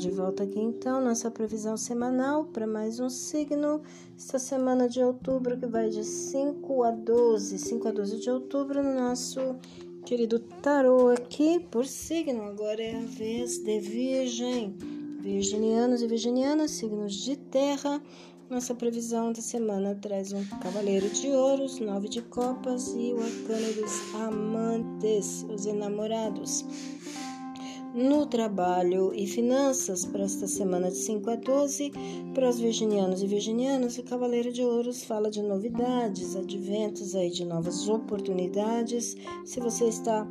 De 0.00 0.10
volta 0.10 0.44
aqui 0.44 0.58
então, 0.58 0.98
nossa 0.98 1.30
previsão 1.30 1.76
semanal 1.76 2.46
para 2.46 2.66
mais 2.66 2.98
um 2.98 3.10
signo. 3.10 3.82
Esta 4.16 4.38
semana 4.38 4.88
de 4.88 5.02
outubro, 5.02 5.58
que 5.58 5.66
vai 5.66 5.90
de 5.90 6.02
5 6.02 6.82
a 6.84 6.90
12, 6.90 7.58
5 7.58 7.86
a 7.88 7.90
12 7.92 8.18
de 8.18 8.30
outubro, 8.30 8.82
no 8.82 8.94
nosso 8.94 9.56
querido 10.06 10.38
tarô 10.62 11.10
aqui 11.10 11.60
por 11.70 11.84
signo. 11.84 12.44
Agora 12.44 12.82
é 12.82 12.96
a 12.96 13.00
vez 13.00 13.58
de 13.58 13.78
Virgem. 13.78 14.74
Virginianos 15.20 16.00
e 16.00 16.06
virginianas, 16.06 16.70
signos 16.70 17.12
de 17.16 17.36
terra. 17.36 18.02
Nossa 18.48 18.74
previsão 18.74 19.34
da 19.34 19.42
semana 19.42 19.94
traz 19.94 20.32
um 20.32 20.42
cavaleiro 20.62 21.10
de 21.10 21.28
ouros, 21.28 21.78
nove 21.78 22.08
de 22.08 22.22
copas 22.22 22.88
e 22.96 23.12
o 23.12 23.20
arcano 23.20 23.74
dos 23.74 24.14
amantes, 24.14 25.44
os 25.54 25.66
enamorados. 25.66 26.64
No 27.94 28.24
trabalho 28.24 29.12
e 29.12 29.26
finanças, 29.26 30.04
para 30.04 30.22
esta 30.22 30.46
semana 30.46 30.90
de 30.90 30.96
5 30.96 31.28
a 31.28 31.34
12, 31.34 31.90
para 32.32 32.48
os 32.48 32.60
virginianos 32.60 33.20
e 33.20 33.26
virginianas, 33.26 33.98
o 33.98 34.04
Cavaleiro 34.04 34.52
de 34.52 34.62
Ouros 34.62 35.02
fala 35.02 35.28
de 35.28 35.42
novidades, 35.42 36.36
adventos 36.36 37.16
aí 37.16 37.30
de 37.30 37.44
novas 37.44 37.88
oportunidades. 37.88 39.16
Se 39.44 39.58
você 39.58 39.86
está 39.86 40.24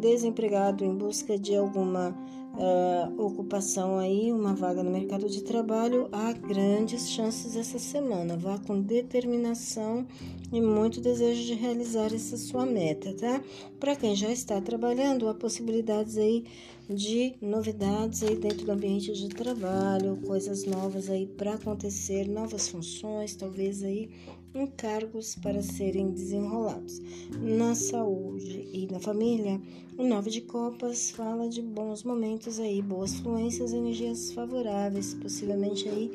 desempregado 0.00 0.84
em 0.84 0.94
busca 0.94 1.36
de 1.36 1.56
alguma 1.56 2.10
uh, 2.10 3.22
ocupação 3.22 3.98
aí, 3.98 4.32
uma 4.32 4.54
vaga 4.54 4.82
no 4.82 4.90
mercado 4.90 5.28
de 5.28 5.42
trabalho, 5.42 6.08
há 6.12 6.32
grandes 6.32 7.10
chances 7.10 7.56
essa 7.56 7.78
semana. 7.80 8.36
Vá 8.36 8.56
com 8.58 8.80
determinação 8.80 10.06
e 10.52 10.60
muito 10.60 11.00
desejo 11.00 11.44
de 11.44 11.54
realizar 11.54 12.14
essa 12.14 12.36
sua 12.36 12.64
meta, 12.64 13.12
tá? 13.14 13.42
Para 13.78 13.96
quem 13.96 14.14
já 14.14 14.30
está 14.30 14.60
trabalhando, 14.60 15.28
há 15.28 15.34
possibilidades 15.34 16.16
aí 16.16 16.44
de 16.94 17.34
novidades 17.40 18.22
aí 18.22 18.36
dentro 18.36 18.66
do 18.66 18.72
ambiente 18.72 19.12
de 19.12 19.28
trabalho, 19.28 20.18
coisas 20.26 20.64
novas 20.64 21.08
aí 21.08 21.26
para 21.26 21.54
acontecer, 21.54 22.26
novas 22.28 22.68
funções, 22.68 23.36
talvez 23.36 23.82
aí 23.82 24.10
encargos 24.54 25.36
para 25.36 25.62
serem 25.62 26.10
desenrolados. 26.10 27.00
Na 27.40 27.74
saúde 27.74 28.68
e 28.72 28.88
na 28.90 28.98
família, 28.98 29.60
o 29.96 30.04
nove 30.04 30.30
de 30.30 30.40
copas 30.40 31.10
fala 31.10 31.48
de 31.48 31.62
bons 31.62 32.02
momentos 32.02 32.58
aí, 32.58 32.82
boas 32.82 33.14
fluências, 33.20 33.72
energias 33.72 34.32
favoráveis, 34.32 35.14
possivelmente 35.14 35.88
aí 35.88 36.10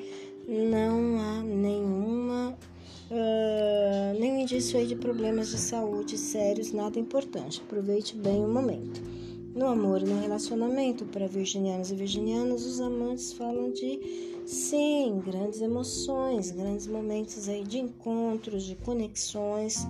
não 0.47 1.19
há 1.19 1.41
nenhuma 1.41 2.57
uh, 3.09 4.19
nenhum 4.19 4.41
indício 4.41 4.77
aí 4.77 4.85
de 4.85 4.95
problemas 4.95 5.49
de 5.49 5.57
saúde 5.57 6.17
sérios, 6.17 6.71
nada 6.71 6.99
importante. 6.99 7.61
Aproveite 7.65 8.15
bem 8.15 8.43
o 8.43 8.49
momento. 8.49 9.01
No 9.55 9.67
amor 9.67 10.01
e 10.01 10.05
no 10.05 10.19
relacionamento, 10.19 11.05
para 11.05 11.29
virginianos 11.29 11.89
e 11.89 11.95
virginianas, 11.95 12.65
os 12.65 12.81
amantes 12.81 13.31
falam 13.31 13.71
de 13.71 14.41
sim, 14.45 15.21
grandes 15.25 15.61
emoções, 15.61 16.51
grandes 16.51 16.87
momentos 16.87 17.47
aí 17.47 17.63
de 17.63 17.79
encontros, 17.79 18.65
de 18.65 18.75
conexões, 18.75 19.87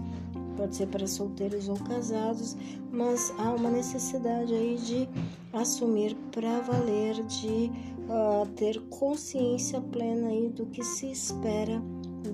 pode 0.56 0.76
ser 0.76 0.86
para 0.86 1.08
solteiros 1.08 1.68
ou 1.68 1.78
casados, 1.78 2.56
mas 2.92 3.34
há 3.40 3.52
uma 3.54 3.72
necessidade 3.72 4.54
aí 4.54 4.76
de 4.76 5.10
assumir 5.52 6.16
para 6.32 6.60
valer, 6.60 7.24
de 7.24 7.72
uh, 8.08 8.48
ter 8.56 8.80
consciência 8.92 9.82
plena 9.82 10.28
aí 10.28 10.48
do 10.48 10.68
que 10.68 10.84
se 10.84 11.12
espera 11.12 11.82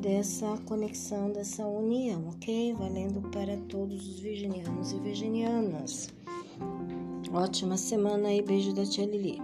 dessa 0.01 0.57
conexão, 0.65 1.31
dessa 1.31 1.65
união, 1.65 2.27
ok? 2.27 2.73
Valendo 2.73 3.21
para 3.29 3.55
todos 3.69 4.05
os 4.05 4.19
virginianos 4.19 4.91
e 4.91 4.99
virginianas. 4.99 6.09
Ótima 7.33 7.77
semana 7.77 8.33
e 8.33 8.41
beijo 8.41 8.73
da 8.73 8.85
tia 8.85 9.05
Lili. 9.05 9.41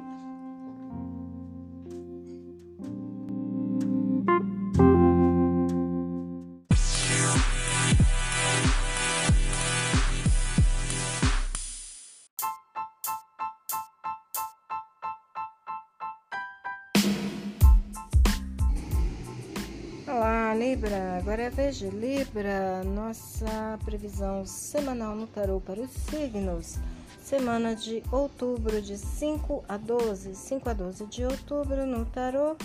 Olá, 20.05 20.53
Libra! 20.55 21.19
Agora 21.19 21.43
é 21.43 21.49
vez 21.49 21.77
de 21.77 21.89
Libra, 21.89 22.83
nossa 22.83 23.79
previsão 23.85 24.45
semanal 24.45 25.15
no 25.15 25.25
tarô 25.25 25.61
para 25.61 25.79
os 25.79 25.89
signos 25.89 26.77
semana 27.27 27.75
de 27.75 28.01
outubro, 28.09 28.81
de 28.81 28.97
5 28.97 29.65
a 29.67 29.75
12, 29.75 30.33
5 30.33 30.69
a 30.69 30.73
12 30.73 31.05
de 31.07 31.25
outubro 31.25 31.85
no 31.85 32.05
tarô. 32.05 32.55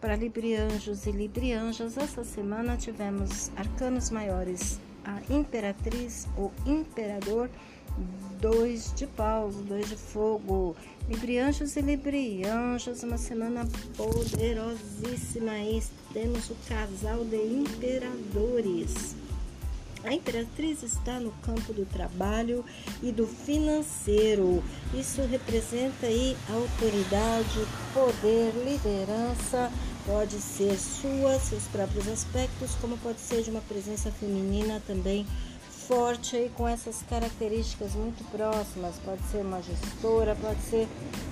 Para 0.00 0.14
Librianjos 0.14 1.06
e 1.06 1.10
Librianjas, 1.10 1.98
essa 1.98 2.22
semana 2.22 2.76
tivemos 2.76 3.50
arcanos 3.56 4.10
maiores, 4.10 4.78
a 5.04 5.20
Imperatriz, 5.28 6.28
o 6.38 6.52
Imperador, 6.64 7.50
dois 8.40 8.94
de 8.94 9.08
paus, 9.08 9.56
dois 9.56 9.88
de 9.88 9.96
fogo. 9.96 10.76
Librianjos 11.08 11.74
e 11.74 11.80
Librianjas, 11.80 13.02
uma 13.02 13.18
semana 13.18 13.66
poderosíssima. 13.96 15.58
E 15.58 15.82
temos 16.12 16.48
o 16.48 16.56
casal 16.68 17.24
de 17.24 17.42
imperadores. 17.42 19.16
A 20.06 20.12
imperatriz 20.12 20.84
está 20.84 21.18
no 21.18 21.32
campo 21.42 21.72
do 21.72 21.84
trabalho 21.84 22.64
e 23.02 23.10
do 23.10 23.26
financeiro. 23.26 24.62
Isso 24.94 25.20
representa 25.22 26.06
aí 26.06 26.36
autoridade, 26.48 27.66
poder, 27.92 28.52
liderança. 28.64 29.68
Pode 30.06 30.34
ser 30.34 30.78
sua, 30.78 31.40
seus 31.40 31.64
próprios 31.64 32.06
aspectos, 32.06 32.76
como 32.80 32.96
pode 32.98 33.18
ser 33.18 33.42
de 33.42 33.50
uma 33.50 33.60
presença 33.62 34.12
feminina 34.12 34.80
também 34.86 35.26
forte 35.86 36.36
aí 36.36 36.50
com 36.56 36.66
essas 36.66 37.02
características 37.02 37.94
muito 37.94 38.24
próximas. 38.30 38.96
Pode 39.04 39.22
ser 39.24 39.38
uma 39.38 39.62
gestora, 39.62 40.36
pode 40.36 40.60
ser 40.62 40.88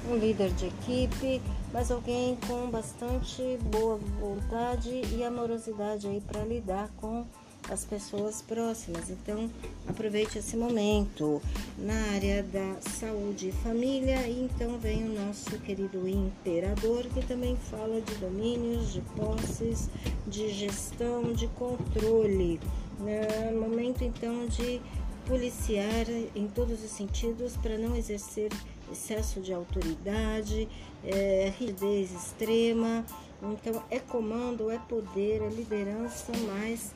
um 0.08 0.16
líder 0.16 0.50
de 0.52 0.66
equipe, 0.66 1.42
mas 1.72 1.90
alguém 1.90 2.36
com 2.48 2.70
bastante 2.70 3.56
boa 3.70 3.96
vontade 4.20 4.90
e 5.12 5.24
amorosidade 5.24 6.06
aí 6.06 6.20
para 6.20 6.44
lidar 6.44 6.88
com 6.96 7.24
as 7.68 7.84
pessoas 7.84 8.42
próximas. 8.42 9.10
Então, 9.10 9.50
aproveite 9.86 10.38
esse 10.38 10.56
momento 10.56 11.40
na 11.78 11.94
área 12.12 12.42
da 12.42 12.76
saúde 12.80 13.48
e 13.48 13.52
família. 13.52 14.26
E 14.26 14.42
então 14.42 14.78
vem 14.78 15.04
o 15.04 15.26
nosso 15.26 15.58
querido 15.60 16.06
imperador, 16.08 17.04
que 17.06 17.24
também 17.26 17.56
fala 17.56 18.00
de 18.00 18.14
domínios, 18.16 18.92
de 18.92 19.00
posses, 19.16 19.88
de 20.26 20.50
gestão, 20.50 21.32
de 21.32 21.48
controle. 21.48 22.60
Né? 22.98 23.50
Momento 23.52 24.04
então 24.04 24.46
de 24.46 24.80
policiar 25.26 26.06
em 26.34 26.46
todos 26.48 26.84
os 26.84 26.90
sentidos 26.90 27.56
para 27.56 27.78
não 27.78 27.96
exercer 27.96 28.52
excesso 28.92 29.40
de 29.40 29.52
autoridade, 29.52 30.68
é, 31.02 31.52
rigidez 31.58 32.12
extrema. 32.12 33.04
Então, 33.42 33.82
é 33.90 33.98
comando, 33.98 34.70
é 34.70 34.78
poder, 34.78 35.42
é 35.42 35.48
liderança, 35.48 36.32
mas 36.46 36.94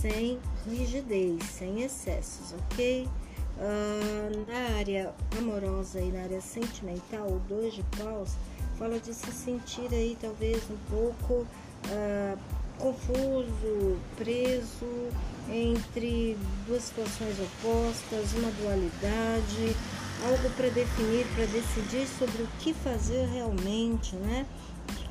sem 0.00 0.38
rigidez, 0.66 1.42
sem 1.44 1.82
excessos, 1.82 2.54
ok? 2.54 3.06
Uh, 3.58 4.50
na 4.50 4.78
área 4.78 5.14
amorosa 5.38 6.00
e 6.00 6.10
na 6.10 6.22
área 6.22 6.40
sentimental, 6.40 7.26
o 7.26 7.40
dois 7.46 7.74
de 7.74 7.82
paus 7.98 8.30
fala 8.78 8.98
de 8.98 9.12
se 9.12 9.30
sentir 9.30 9.88
aí 9.92 10.16
talvez 10.18 10.62
um 10.70 10.78
pouco 10.88 11.34
uh, 11.34 12.38
confuso, 12.78 13.98
preso 14.16 14.86
entre 15.50 16.38
duas 16.66 16.84
situações 16.84 17.36
opostas, 17.38 18.32
uma 18.38 18.50
dualidade, 18.52 19.76
algo 20.24 20.50
para 20.56 20.70
definir, 20.70 21.26
para 21.34 21.44
decidir 21.46 22.06
sobre 22.06 22.42
o 22.42 22.48
que 22.60 22.72
fazer 22.72 23.26
realmente, 23.26 24.16
né? 24.16 24.46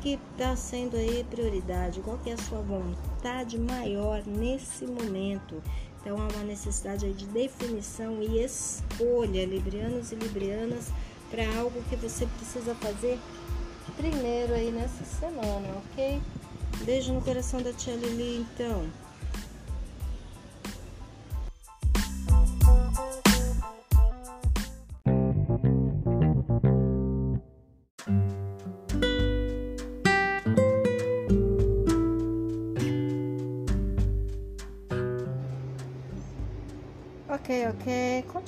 que 0.01 0.17
está 0.33 0.55
sendo 0.55 0.95
aí 0.95 1.25
prioridade, 1.29 1.99
qual 1.99 2.17
que 2.17 2.31
é 2.31 2.33
a 2.33 2.37
sua 2.37 2.61
vontade 2.61 3.08
maior 3.57 4.23
nesse 4.25 4.85
momento. 4.85 5.61
Então 6.01 6.17
há 6.17 6.27
uma 6.27 6.43
necessidade 6.43 7.11
de 7.13 7.25
definição 7.25 8.21
e 8.21 8.43
escolha, 8.43 9.45
librianos 9.45 10.11
e 10.11 10.15
librianas, 10.15 10.91
para 11.29 11.43
algo 11.57 11.81
que 11.89 11.95
você 11.95 12.25
precisa 12.25 12.73
fazer 12.75 13.19
primeiro 13.97 14.53
aí 14.53 14.71
nessa 14.71 15.03
semana, 15.03 15.67
ok? 15.91 16.21
Beijo 16.85 17.13
no 17.13 17.21
coração 17.21 17.61
da 17.61 17.73
tia 17.73 17.95
Lili, 17.95 18.39
então. 18.39 18.85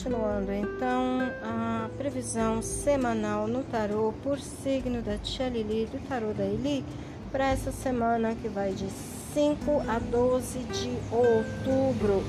Continuando 0.04 0.52
então 0.52 1.20
a 1.44 1.88
previsão 1.96 2.60
semanal 2.60 3.46
no 3.48 3.64
tarô 3.64 4.12
por 4.24 4.40
signo 4.40 5.00
da 5.00 5.16
Tia 5.20 5.48
Lili, 5.48 5.86
do 5.92 6.00
tarô 6.08 6.34
da 6.34 6.44
Eli, 6.44 6.84
para 7.32 7.52
essa 7.52 7.72
semana 7.72 8.34
que 8.34 8.50
vai 8.50 8.74
de 8.74 8.88
5 9.32 9.84
a 9.88 10.00
12 10.00 10.58
de 10.58 10.98
outubro. 11.12 12.24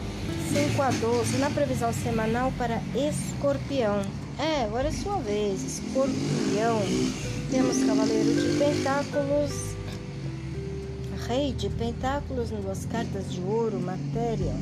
5 0.52 0.82
a 0.82 0.90
12 0.90 1.38
na 1.38 1.48
previsão 1.48 1.94
semanal 1.94 2.52
para 2.58 2.78
Escorpião. 2.94 4.02
É, 4.38 4.64
agora 4.64 4.88
é 4.88 4.92
sua 4.92 5.16
vez, 5.16 5.62
Escorpião. 5.62 6.78
Temos 7.50 7.82
Cavaleiro 7.84 8.34
de 8.34 8.58
Pentáculos, 8.58 9.52
Rei 11.26 11.54
de 11.54 11.70
Pentáculos, 11.70 12.50
duas 12.50 12.84
cartas 12.84 13.32
de 13.32 13.40
ouro, 13.40 13.80
matéria 13.80 14.54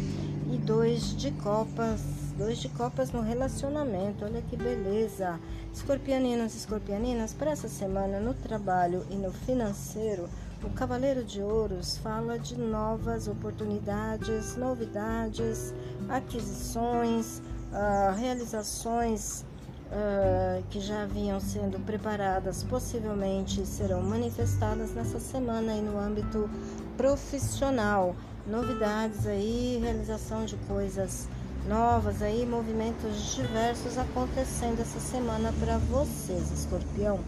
e 0.52 0.56
dois 0.58 1.16
de 1.16 1.32
copas. 1.32 2.19
Dois 2.40 2.56
de 2.56 2.70
copas 2.70 3.12
no 3.12 3.20
relacionamento. 3.20 4.24
Olha 4.24 4.40
que 4.40 4.56
beleza. 4.56 5.38
Escorpianinos 5.74 6.54
e 6.54 6.56
escorpianinas, 6.56 7.34
para 7.34 7.50
essa 7.50 7.68
semana 7.68 8.18
no 8.18 8.32
trabalho 8.32 9.04
e 9.10 9.14
no 9.14 9.30
financeiro, 9.30 10.26
o 10.64 10.70
Cavaleiro 10.70 11.22
de 11.22 11.42
Ouros 11.42 11.98
fala 11.98 12.38
de 12.38 12.58
novas 12.58 13.28
oportunidades, 13.28 14.56
novidades, 14.56 15.74
aquisições, 16.08 17.42
uh, 17.74 18.18
realizações 18.18 19.44
uh, 19.90 20.64
que 20.70 20.80
já 20.80 21.04
vinham 21.04 21.38
sendo 21.40 21.78
preparadas, 21.84 22.64
possivelmente 22.64 23.66
serão 23.66 24.02
manifestadas 24.02 24.94
nessa 24.94 25.20
semana 25.20 25.74
e 25.74 25.82
no 25.82 25.98
âmbito 25.98 26.48
profissional 26.96 28.16
novidades 28.46 29.26
aí, 29.26 29.78
realização 29.82 30.46
de 30.46 30.56
coisas 30.66 31.28
novas 31.66 32.22
aí, 32.22 32.46
movimentos 32.46 33.34
diversos 33.34 33.98
acontecendo 33.98 34.80
essa 34.80 35.00
semana 35.00 35.52
para 35.60 35.78
vocês, 35.78 36.50
escorpião. 36.50 37.20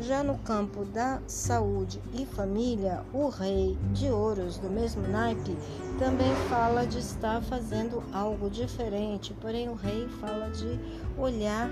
Já 0.00 0.22
no 0.22 0.38
campo 0.38 0.84
da 0.86 1.20
saúde 1.26 2.00
e 2.14 2.24
família, 2.24 3.02
o 3.12 3.28
rei 3.28 3.78
de 3.92 4.08
ouros 4.08 4.56
do 4.58 4.70
mesmo 4.70 5.06
naipe 5.06 5.56
também 5.98 6.34
fala 6.48 6.86
de 6.86 6.98
estar 6.98 7.42
fazendo 7.42 8.02
algo 8.12 8.48
diferente, 8.48 9.34
porém 9.40 9.68
o 9.68 9.74
rei 9.74 10.08
fala 10.20 10.48
de 10.50 10.80
olhar 11.18 11.70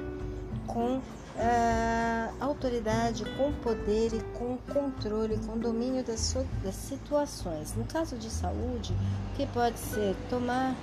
com 0.67 1.01
uh, 1.41 2.35
autoridade, 2.41 3.25
com 3.37 3.53
poder 3.53 4.13
e 4.13 4.21
com 4.39 4.59
controle, 4.73 5.39
com 5.39 5.59
domínio 5.59 6.05
das, 6.05 6.37
das 6.63 6.75
situações. 6.75 7.75
No 7.75 7.85
caso 7.85 8.17
de 8.17 8.31
saúde, 8.31 8.95
o 9.33 9.37
que 9.37 9.47
pode 9.47 9.79
ser? 9.79 10.15
Tomar 10.29 10.77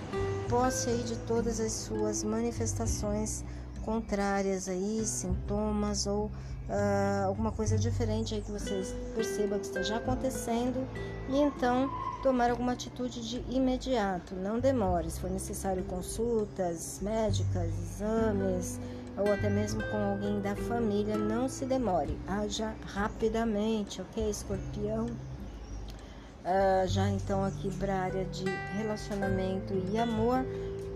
posse 0.50 0.90
aí 0.90 1.04
de 1.04 1.16
todas 1.20 1.60
as 1.60 1.72
suas 1.72 2.24
manifestações 2.24 3.44
contrárias 3.84 4.68
aí, 4.68 5.06
sintomas 5.06 6.08
ou 6.08 6.26
uh, 6.26 7.28
alguma 7.28 7.52
coisa 7.52 7.78
diferente 7.78 8.36
aí 8.36 8.42
que 8.42 8.52
você 8.52 8.82
perceba 9.16 9.60
que 9.60 9.66
esteja 9.66 9.98
acontecendo 9.98 10.86
e 11.30 11.40
então 11.40 11.90
tomar 12.22 12.50
alguma 12.50 12.74
atitude 12.74 13.22
de 13.22 13.44
imediato, 13.48 14.36
não 14.36 14.60
demore, 14.60 15.10
se 15.10 15.20
for 15.20 15.30
necessário 15.30 15.84
consultas 15.84 17.00
médicas, 17.02 17.72
exames, 17.80 18.80
ou 19.18 19.32
até 19.34 19.50
mesmo 19.50 19.82
com 19.90 19.98
alguém 19.98 20.40
da 20.42 20.56
família, 20.56 21.18
não 21.18 21.50
se 21.50 21.66
demore, 21.66 22.18
haja 22.28 22.74
rapidamente, 22.86 24.02
ok, 24.02 24.30
escorpião? 24.30 25.06
Uh, 25.06 26.88
já 26.88 27.10
então 27.10 27.44
aqui 27.44 27.70
para 27.78 27.94
a 27.94 28.02
área 28.04 28.26
de 28.26 28.46
relacionamento 28.78 29.74
e 29.92 29.98
amor, 29.98 30.46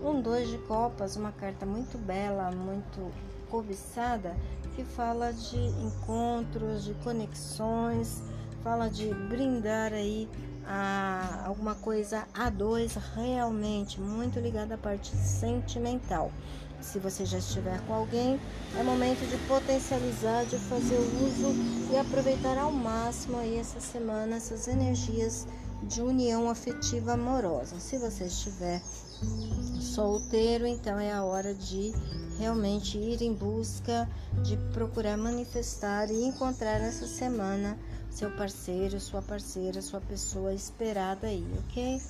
um 0.02 0.20
dois 0.20 0.48
de 0.48 0.58
copas, 0.58 1.16
uma 1.16 1.32
carta 1.32 1.66
muito 1.66 1.98
bela, 1.98 2.50
muito 2.50 3.12
cobiçada, 3.50 4.34
que 4.74 4.82
fala 4.82 5.32
de 5.32 5.58
encontros, 5.58 6.84
de 6.84 6.94
conexões, 7.04 8.22
fala 8.62 8.88
de 8.88 9.12
brindar 9.12 9.92
aí 9.92 10.28
a 10.66 11.44
alguma 11.46 11.74
coisa 11.74 12.24
a 12.32 12.48
dois 12.48 12.94
realmente 13.14 14.00
muito 14.00 14.38
ligada 14.38 14.76
à 14.76 14.78
parte 14.78 15.14
sentimental. 15.14 16.30
Se 16.82 16.98
você 16.98 17.24
já 17.24 17.38
estiver 17.38 17.80
com 17.86 17.94
alguém, 17.94 18.38
é 18.78 18.82
momento 18.82 19.26
de 19.28 19.36
potencializar, 19.46 20.44
de 20.44 20.58
fazer 20.58 20.98
uso 20.98 21.54
e 21.92 21.96
aproveitar 21.96 22.58
ao 22.58 22.72
máximo 22.72 23.38
aí 23.38 23.56
essa 23.56 23.80
semana 23.80 24.36
essas 24.36 24.68
energias 24.68 25.46
de 25.84 26.02
união 26.02 26.50
afetiva 26.50 27.12
amorosa. 27.12 27.78
Se 27.78 27.98
você 27.98 28.24
estiver 28.24 28.82
solteiro, 29.80 30.66
então 30.66 30.98
é 30.98 31.12
a 31.12 31.24
hora 31.24 31.54
de 31.54 31.92
realmente 32.38 32.98
ir 32.98 33.22
em 33.22 33.32
busca 33.32 34.08
de 34.42 34.56
procurar 34.72 35.16
manifestar 35.16 36.10
e 36.10 36.24
encontrar 36.24 36.80
nessa 36.80 37.06
semana 37.06 37.78
seu 38.10 38.30
parceiro, 38.32 39.00
sua 39.00 39.22
parceira, 39.22 39.80
sua 39.80 40.00
pessoa 40.00 40.52
esperada 40.52 41.28
aí, 41.28 41.46
ok? 41.64 42.00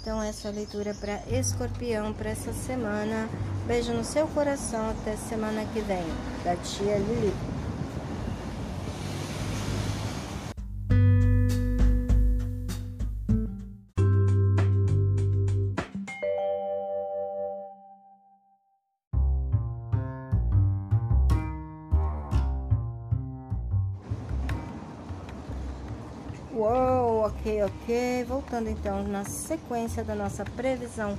Então, 0.00 0.22
essa 0.22 0.48
é 0.48 0.50
a 0.50 0.54
leitura 0.54 0.94
para 0.94 1.20
escorpião 1.30 2.12
para 2.12 2.30
essa 2.30 2.52
semana. 2.52 3.28
Beijo 3.66 3.92
no 3.92 4.04
seu 4.04 4.26
coração. 4.28 4.90
Até 4.90 5.16
semana 5.16 5.64
que 5.72 5.80
vem. 5.80 6.06
Da 6.44 6.56
tia 6.56 6.98
Lili. 6.98 7.57
Uou, 26.58 27.24
ok, 27.24 27.62
ok. 27.62 28.24
Voltando 28.24 28.68
então 28.68 29.04
na 29.04 29.24
sequência 29.24 30.02
da 30.02 30.12
nossa 30.12 30.44
previsão 30.44 31.16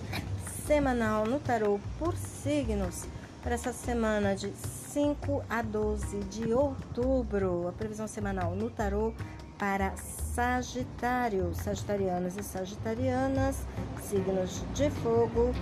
semanal 0.68 1.26
no 1.26 1.40
tarô 1.40 1.80
por 1.98 2.14
signos 2.18 3.06
para 3.42 3.54
essa 3.54 3.72
semana 3.72 4.36
de 4.36 4.52
5 4.52 5.42
a 5.50 5.62
12 5.62 6.20
de 6.26 6.54
outubro. 6.54 7.70
A 7.70 7.72
previsão 7.72 8.06
semanal 8.06 8.54
no 8.54 8.70
tarô 8.70 9.14
para 9.58 9.94
Sagitário, 9.96 11.56
Sagitarianos 11.56 12.36
e 12.36 12.44
Sagitarianas, 12.44 13.66
signos 14.02 14.62
de 14.74 14.90
fogo. 14.90 15.54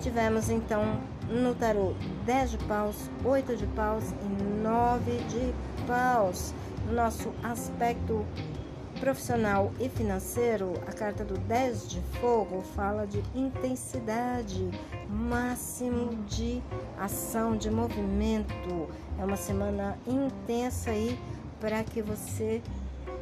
Tivemos 0.00 0.50
então 0.50 1.00
no 1.28 1.52
tarô 1.52 1.94
10 2.24 2.52
de 2.52 2.58
paus, 2.58 3.10
8 3.24 3.56
de 3.56 3.66
paus 3.66 4.04
e 4.04 4.62
9 4.62 5.18
de 5.24 5.52
paus. 5.84 6.54
No 6.86 6.92
nosso 6.92 7.32
aspecto 7.42 8.24
profissional 8.96 9.72
e 9.78 9.88
financeiro, 9.88 10.74
a 10.86 10.92
carta 10.92 11.24
do 11.24 11.38
10 11.38 11.88
de 11.88 12.00
fogo 12.20 12.62
fala 12.74 13.06
de 13.06 13.22
intensidade, 13.34 14.68
máximo 15.08 16.16
de 16.24 16.62
ação, 16.98 17.56
de 17.56 17.70
movimento. 17.70 18.88
É 19.18 19.24
uma 19.24 19.36
semana 19.36 19.98
intensa 20.06 20.90
aí 20.90 21.18
para 21.60 21.82
que 21.84 22.02
você 22.02 22.62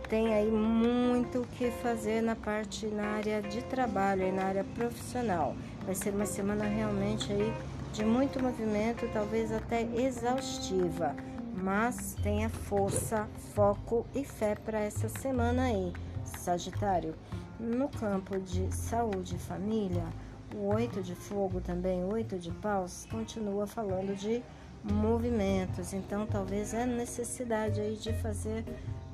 tenha 0.08 0.36
aí 0.36 0.50
muito 0.50 1.40
o 1.40 1.46
que 1.46 1.70
fazer 1.70 2.22
na 2.22 2.36
parte 2.36 2.86
na 2.86 3.06
área 3.16 3.42
de 3.42 3.62
trabalho 3.62 4.26
e 4.26 4.32
na 4.32 4.44
área 4.44 4.64
profissional. 4.74 5.54
Vai 5.84 5.94
ser 5.94 6.10
uma 6.10 6.26
semana 6.26 6.64
realmente 6.64 7.32
aí 7.32 7.52
de 7.92 8.04
muito 8.04 8.42
movimento, 8.42 9.08
talvez 9.12 9.52
até 9.52 9.82
exaustiva 9.82 11.14
mas 11.64 12.14
tenha 12.22 12.50
força, 12.50 13.26
foco 13.54 14.06
e 14.14 14.22
fé 14.22 14.54
para 14.54 14.78
essa 14.80 15.08
semana 15.08 15.62
aí, 15.62 15.94
Sagitário. 16.22 17.14
No 17.58 17.88
campo 17.88 18.38
de 18.38 18.70
saúde 18.70 19.36
e 19.36 19.38
família, 19.38 20.04
o 20.54 20.66
oito 20.74 21.02
de 21.02 21.14
fogo 21.14 21.62
também, 21.62 22.04
oito 22.04 22.38
de 22.38 22.50
paus, 22.50 23.06
continua 23.10 23.66
falando 23.66 24.14
de 24.14 24.42
movimentos. 24.82 25.94
Então, 25.94 26.26
talvez 26.26 26.74
é 26.74 26.84
necessidade 26.84 27.80
aí 27.80 27.96
de 27.96 28.12
fazer 28.12 28.62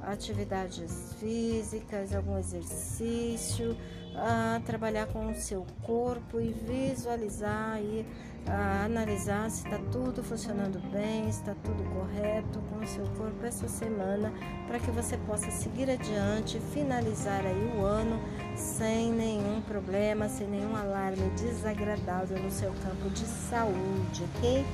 atividades 0.03 1.15
físicas, 1.21 2.13
algum 2.13 2.37
exercício, 2.37 3.77
a 4.15 4.61
trabalhar 4.65 5.07
com 5.07 5.31
o 5.31 5.35
seu 5.35 5.67
corpo 5.83 6.41
e 6.41 6.53
visualizar 6.53 7.81
e 7.81 8.07
a 8.47 8.85
analisar 8.85 9.51
se 9.51 9.65
está 9.65 9.79
tudo 9.93 10.23
funcionando 10.23 10.81
bem, 10.91 11.29
está 11.29 11.55
tudo 11.63 11.83
correto 11.95 12.59
com 12.71 12.85
o 12.85 12.87
seu 12.87 13.07
corpo 13.17 13.45
essa 13.45 13.69
semana, 13.69 14.33
para 14.67 14.79
que 14.79 14.91
você 14.91 15.17
possa 15.19 15.51
seguir 15.51 15.91
adiante, 15.91 16.59
finalizar 16.73 17.45
aí 17.45 17.73
o 17.77 17.85
ano 17.85 18.21
sem 18.57 19.13
nenhum 19.13 19.61
problema, 19.63 20.29
sem 20.29 20.47
nenhum 20.47 20.75
alarme 20.75 21.31
desagradável 21.37 22.39
no 22.43 22.51
seu 22.51 22.73
campo 22.83 23.11
de 23.11 23.25
saúde, 23.25 24.25
ok? 24.37 24.65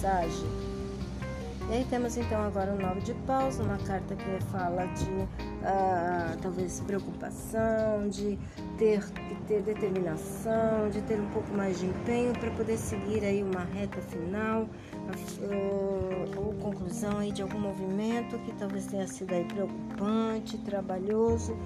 Sage. 0.00 0.46
E 1.70 1.74
aí 1.74 1.86
temos 1.90 2.16
então 2.16 2.42
agora 2.44 2.72
o 2.72 2.80
nove 2.80 3.00
de 3.00 3.12
paus, 3.26 3.58
uma 3.58 3.76
carta 3.78 4.14
que 4.14 4.44
fala 4.46 4.86
de 4.86 5.47
ah, 5.64 6.36
talvez 6.40 6.80
preocupação, 6.80 8.08
de 8.08 8.38
ter, 8.78 9.00
de 9.00 9.34
ter 9.46 9.62
determinação, 9.62 10.88
de 10.90 11.00
ter 11.02 11.20
um 11.20 11.28
pouco 11.30 11.52
mais 11.52 11.80
de 11.80 11.86
empenho 11.86 12.32
para 12.32 12.50
poder 12.52 12.76
seguir 12.76 13.24
aí 13.24 13.42
uma 13.42 13.64
reta 13.64 14.00
final 14.00 14.62
uh, 14.62 16.40
ou 16.40 16.54
conclusão 16.54 17.18
aí 17.18 17.32
de 17.32 17.42
algum 17.42 17.58
movimento 17.58 18.38
que 18.40 18.52
talvez 18.52 18.86
tenha 18.86 19.06
sido 19.06 19.32
aí 19.32 19.44
preocupante, 19.44 20.58
trabalhoso 20.58 21.56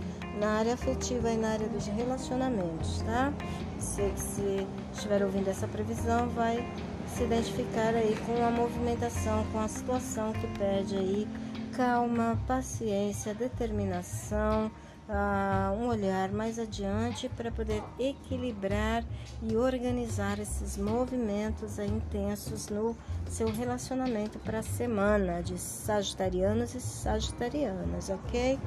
na 0.40 0.59
área 0.59 0.74
afetiva 0.74 1.31
e 1.31 1.37
na 1.37 1.50
área 1.50 1.68
dos 1.68 1.87
relacionamentos, 1.87 3.02
tá? 3.02 3.33
Você 3.78 4.11
que 4.11 4.20
se 4.20 4.66
estiver 4.92 5.22
ouvindo 5.22 5.48
essa 5.48 5.68
previsão 5.68 6.28
vai 6.31 6.66
se 7.09 7.24
identificar 7.24 7.94
aí 7.94 8.16
com 8.24 8.42
a 8.42 8.50
movimentação, 8.50 9.44
com 9.52 9.59
a 9.59 9.68
situação 9.68 10.33
que 10.33 10.46
pede 10.59 10.96
aí 10.96 11.28
calma, 11.77 12.39
paciência, 12.47 13.35
determinação, 13.35 14.71
uh, 15.09 15.75
um 15.75 15.89
olhar 15.89 16.31
mais 16.31 16.59
adiante 16.59 17.29
para 17.31 17.51
poder 17.51 17.83
equilibrar 17.99 19.05
e 19.43 19.57
organizar 19.57 20.39
esses 20.39 20.77
movimentos 20.77 21.79
intensos 21.79 22.69
no 22.69 22.97
seu 23.27 23.49
relacionamento 23.51 24.39
para 24.39 24.59
a 24.59 24.63
semana 24.63 25.43
de 25.43 25.59
sagitarianos 25.59 26.75
e 26.75 26.81
sagitarianas, 26.81 28.11
ok? 28.11 28.59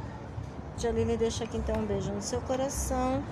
Jalile 0.77 1.15
deixa 1.15 1.43
aqui 1.43 1.57
então 1.57 1.75
um 1.75 1.85
beijo 1.85 2.11
no 2.11 2.21
seu 2.21 2.41
coração 2.41 3.23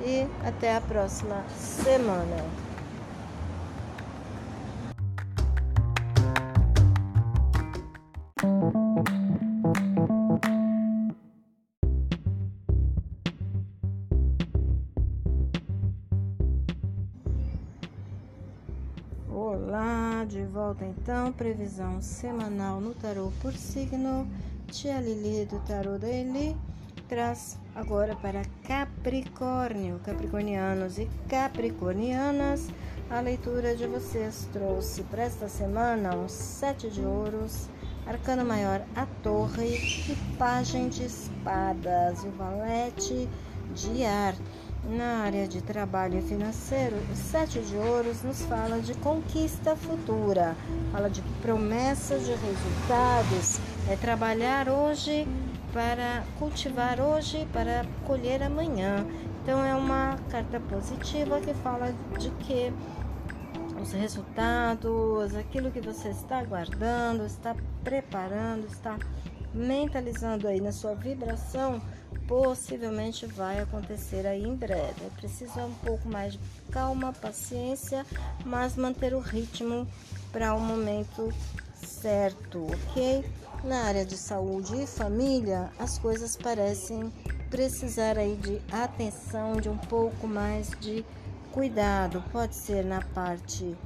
e 0.00 0.26
até 0.46 0.76
a 0.76 0.80
próxima 0.80 1.44
semana. 1.56 2.71
Então, 21.02 21.32
previsão 21.32 22.00
semanal 22.00 22.80
no 22.80 22.94
tarô 22.94 23.32
por 23.42 23.52
signo. 23.54 24.24
Tia 24.68 25.00
Lili 25.00 25.44
do 25.46 25.58
tarô 25.66 25.98
da 25.98 26.08
Eli 26.08 26.56
traz 27.08 27.58
agora 27.74 28.14
para 28.14 28.42
Capricórnio, 28.62 29.98
Capricornianos 30.04 30.98
e 30.98 31.10
Capricornianas. 31.28 32.68
A 33.10 33.20
leitura 33.20 33.74
de 33.74 33.84
vocês 33.84 34.48
trouxe 34.52 35.02
para 35.02 35.24
esta 35.24 35.48
semana 35.48 36.14
um 36.14 36.28
sete 36.28 36.88
de 36.88 37.00
ouros, 37.00 37.68
arcano 38.06 38.44
maior 38.44 38.80
a 38.94 39.04
torre 39.24 39.74
e 40.08 40.16
pagem 40.38 40.88
de 40.88 41.04
espadas, 41.06 42.22
o 42.22 42.30
valete 42.30 43.28
de 43.74 44.04
ar. 44.04 44.36
Na 44.84 45.22
área 45.22 45.46
de 45.46 45.62
trabalho 45.62 46.20
financeiro, 46.22 46.96
o 47.12 47.14
sete 47.14 47.60
de 47.60 47.76
ouros 47.76 48.24
nos 48.24 48.42
fala 48.42 48.80
de 48.80 48.94
conquista 48.94 49.76
futura, 49.76 50.56
fala 50.90 51.08
de 51.08 51.22
promessas 51.40 52.26
de 52.26 52.32
resultados, 52.32 53.60
é 53.88 53.94
trabalhar 53.94 54.68
hoje 54.68 55.28
para 55.72 56.24
cultivar 56.36 57.00
hoje 57.00 57.46
para 57.52 57.86
colher 58.04 58.42
amanhã. 58.42 59.06
Então 59.42 59.64
é 59.64 59.72
uma 59.72 60.18
carta 60.28 60.58
positiva 60.58 61.40
que 61.40 61.54
fala 61.54 61.94
de 62.18 62.30
que 62.44 62.72
os 63.80 63.92
resultados, 63.92 65.32
aquilo 65.36 65.70
que 65.70 65.80
você 65.80 66.08
está 66.08 66.40
aguardando, 66.40 67.24
está 67.24 67.54
preparando, 67.84 68.66
está 68.66 68.98
mentalizando 69.54 70.48
aí 70.48 70.60
na 70.60 70.72
sua 70.72 70.94
vibração 70.96 71.80
possivelmente 72.26 73.26
vai 73.26 73.60
acontecer 73.60 74.26
aí 74.26 74.42
em 74.42 74.54
breve. 74.54 75.10
Precisa 75.16 75.64
um 75.64 75.74
pouco 75.74 76.08
mais 76.08 76.32
de 76.32 76.40
calma, 76.70 77.12
paciência, 77.12 78.04
mas 78.44 78.76
manter 78.76 79.14
o 79.14 79.20
ritmo 79.20 79.86
para 80.30 80.54
o 80.54 80.60
momento 80.60 81.32
certo, 81.74 82.66
ok? 82.66 83.24
Na 83.64 83.84
área 83.84 84.04
de 84.04 84.16
saúde 84.16 84.82
e 84.82 84.86
família, 84.86 85.70
as 85.78 85.98
coisas 85.98 86.36
parecem 86.36 87.12
precisar 87.48 88.18
aí 88.18 88.34
de 88.36 88.60
atenção, 88.72 89.60
de 89.60 89.68
um 89.68 89.76
pouco 89.76 90.26
mais 90.26 90.70
de 90.80 91.04
cuidado. 91.52 92.24
Pode 92.32 92.54
ser 92.54 92.84
na 92.84 93.00
parte 93.00 93.76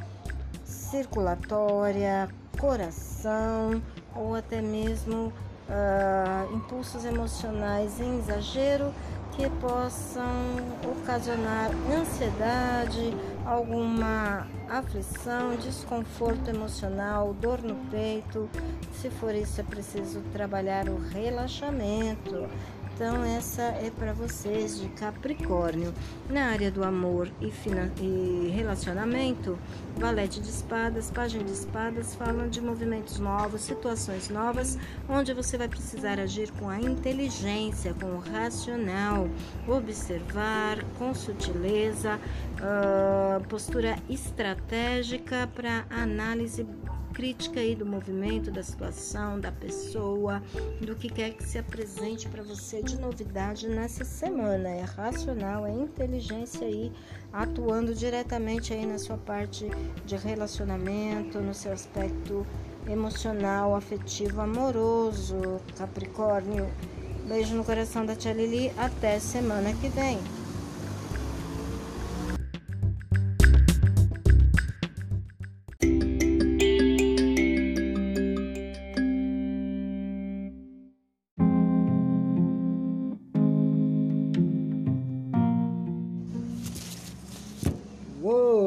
circulatória, 0.64 2.29
coração 2.59 3.83
ou 4.14 4.35
até 4.35 4.62
mesmo 4.62 5.33
uh, 5.68 6.55
impulsos 6.55 7.05
emocionais 7.05 8.00
em 8.00 8.18
exagero 8.18 8.92
que 9.37 9.50
possam 9.61 10.24
ocasionar 10.83 11.70
ansiedade, 11.94 13.14
alguma 13.44 14.46
aflição, 14.68 15.55
desconforto 15.57 16.48
emocional, 16.48 17.35
dor 17.35 17.62
no 17.62 17.74
peito. 17.90 18.48
Se 18.94 19.11
for 19.11 19.35
isso, 19.35 19.61
é 19.61 19.64
preciso 19.64 20.20
trabalhar 20.33 20.88
o 20.88 20.96
relaxamento, 20.96 22.48
então, 22.97 23.23
essa 23.25 23.61
é 23.61 23.93
para 23.95 24.15
vocês 24.15 24.81
de 24.81 24.89
Capricórnio. 24.89 25.93
Na 26.31 26.47
área 26.47 26.71
do 26.71 26.83
amor 26.83 27.29
e, 27.43 27.53
e, 28.03 28.49
relacionamento, 28.57 29.59
valete 29.99 30.41
de 30.41 30.49
espadas, 30.49 31.11
página 31.11 31.45
de 31.45 31.53
espadas 31.53 32.15
falam 32.15 32.49
de 32.49 32.59
movimentos 32.59 33.19
novos, 33.19 33.61
situações 33.61 34.31
novas, 34.31 34.79
onde 35.11 35.35
você 35.35 35.59
vai 35.59 35.69
precisar 35.69 36.19
agir 36.19 36.51
com 36.53 36.71
a 36.71 36.81
inteligência, 36.81 37.93
com 37.93 38.07
o 38.07 38.19
racional, 38.19 39.29
observar 39.69 40.83
com 40.99 41.13
sutileza, 41.13 42.19
uh, 42.55 43.47
postura 43.47 43.99
estratégica 44.09 45.47
para 45.55 45.85
análise 45.91 46.67
crítica 47.16 47.61
aí 47.61 47.74
do 47.74 47.87
movimento, 47.87 48.50
da 48.50 48.62
situação, 48.62 49.40
da 49.40 49.50
pessoa, 49.50 50.42
do 50.83 50.94
que 50.94 51.09
quer 51.09 51.31
que 51.31 51.42
se 51.42 51.57
apresente 51.57 52.29
para 52.29 52.42
você 52.42 52.83
de 52.83 53.00
novidade 53.00 53.66
nessa 53.66 54.05
semana. 54.05 54.68
É 54.68 54.83
racional, 54.83 55.66
é 55.66 55.72
inteligência 55.72 56.66
aí 56.66 56.92
atuando 57.33 57.94
diretamente 57.94 58.74
aí 58.74 58.85
na 58.85 58.98
sua 58.98 59.16
parte 59.16 59.66
de 60.05 60.14
relacionamento, 60.14 61.40
no 61.40 61.55
seu 61.55 61.72
aspecto 61.72 62.46
emocional, 62.87 63.74
afetivo, 63.74 64.42
amoroso, 64.42 65.59
Capricórnio. 65.79 66.68
Beijo 67.26 67.55
no 67.55 67.64
coração 67.64 68.05
da 68.05 68.14
Tia 68.14 68.35
Lili. 68.35 68.70
Até 68.76 69.18
semana 69.18 69.72
que 69.72 69.88
vem. 69.88 70.18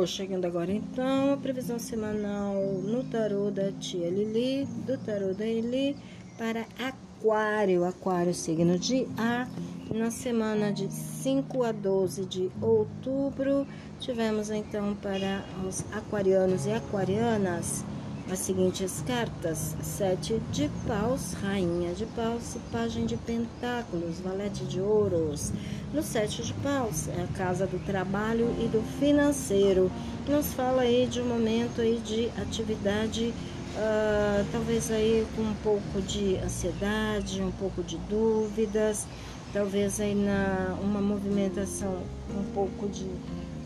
Chegando 0.10 0.46
agora 0.46 0.72
então 0.72 1.34
a 1.34 1.38
previsão 1.38 1.78
semanal 1.78 2.56
no 2.84 3.04
tarô 3.04 3.52
da 3.52 3.72
tia 3.74 4.10
Lili, 4.10 4.66
do 4.86 4.98
tarô 4.98 5.34
da 5.34 5.46
Eli 5.46 5.96
para 6.38 6.66
Aquário, 6.80 7.86
Aquário 7.86 8.34
signo 8.34 8.80
de 8.80 9.08
ar, 9.18 9.48
na 9.94 10.10
semana 10.10 10.72
de 10.72 10.92
5 10.92 11.64
a 11.64 11.72
12 11.72 12.26
de 12.26 12.52
outubro. 12.60 13.68
Tivemos 14.00 14.50
então 14.50 14.96
para 14.96 15.46
os 15.68 15.86
aquarianos 15.94 16.66
e 16.66 16.72
aquarianas 16.72 17.86
as 18.32 18.40
seguintes 18.40 19.04
cartas: 19.08 19.76
Sete 19.82 20.40
de 20.52 20.70
paus, 20.88 21.34
Rainha 21.42 21.94
de 21.94 22.06
paus, 22.08 22.58
Pagem 22.72 23.06
de 23.06 23.18
pentáculos, 23.18 24.20
Valete 24.20 24.66
de 24.66 24.80
ouros. 24.80 25.52
No 25.94 26.04
Sete 26.04 26.44
de 26.44 26.54
paus 26.56 27.08
é 27.08 27.24
a 27.24 27.28
casa 27.38 27.66
do 27.66 27.84
trabalho 27.86 28.54
e 28.60 28.68
do 28.68 28.82
financeiro. 29.00 29.92
Nos 30.28 30.54
fala 30.54 30.84
aí 30.84 31.08
de 31.08 31.22
um 31.22 31.26
momento 31.26 31.82
aí 31.82 32.00
de 32.06 32.30
atividade, 32.40 33.34
uh, 33.76 34.46
talvez 34.52 34.92
aí 34.92 35.26
com 35.36 35.42
um 35.42 35.56
pouco 35.64 36.02
de 36.02 36.36
ansiedade, 36.38 37.42
um 37.42 37.52
pouco 37.52 37.82
de 37.82 37.98
dúvidas, 38.10 39.08
talvez 39.52 40.00
aí 40.00 40.14
na 40.14 40.78
uma 40.82 41.02
movimentação 41.02 42.04
um 42.30 42.44
pouco 42.54 42.88
de 42.88 43.08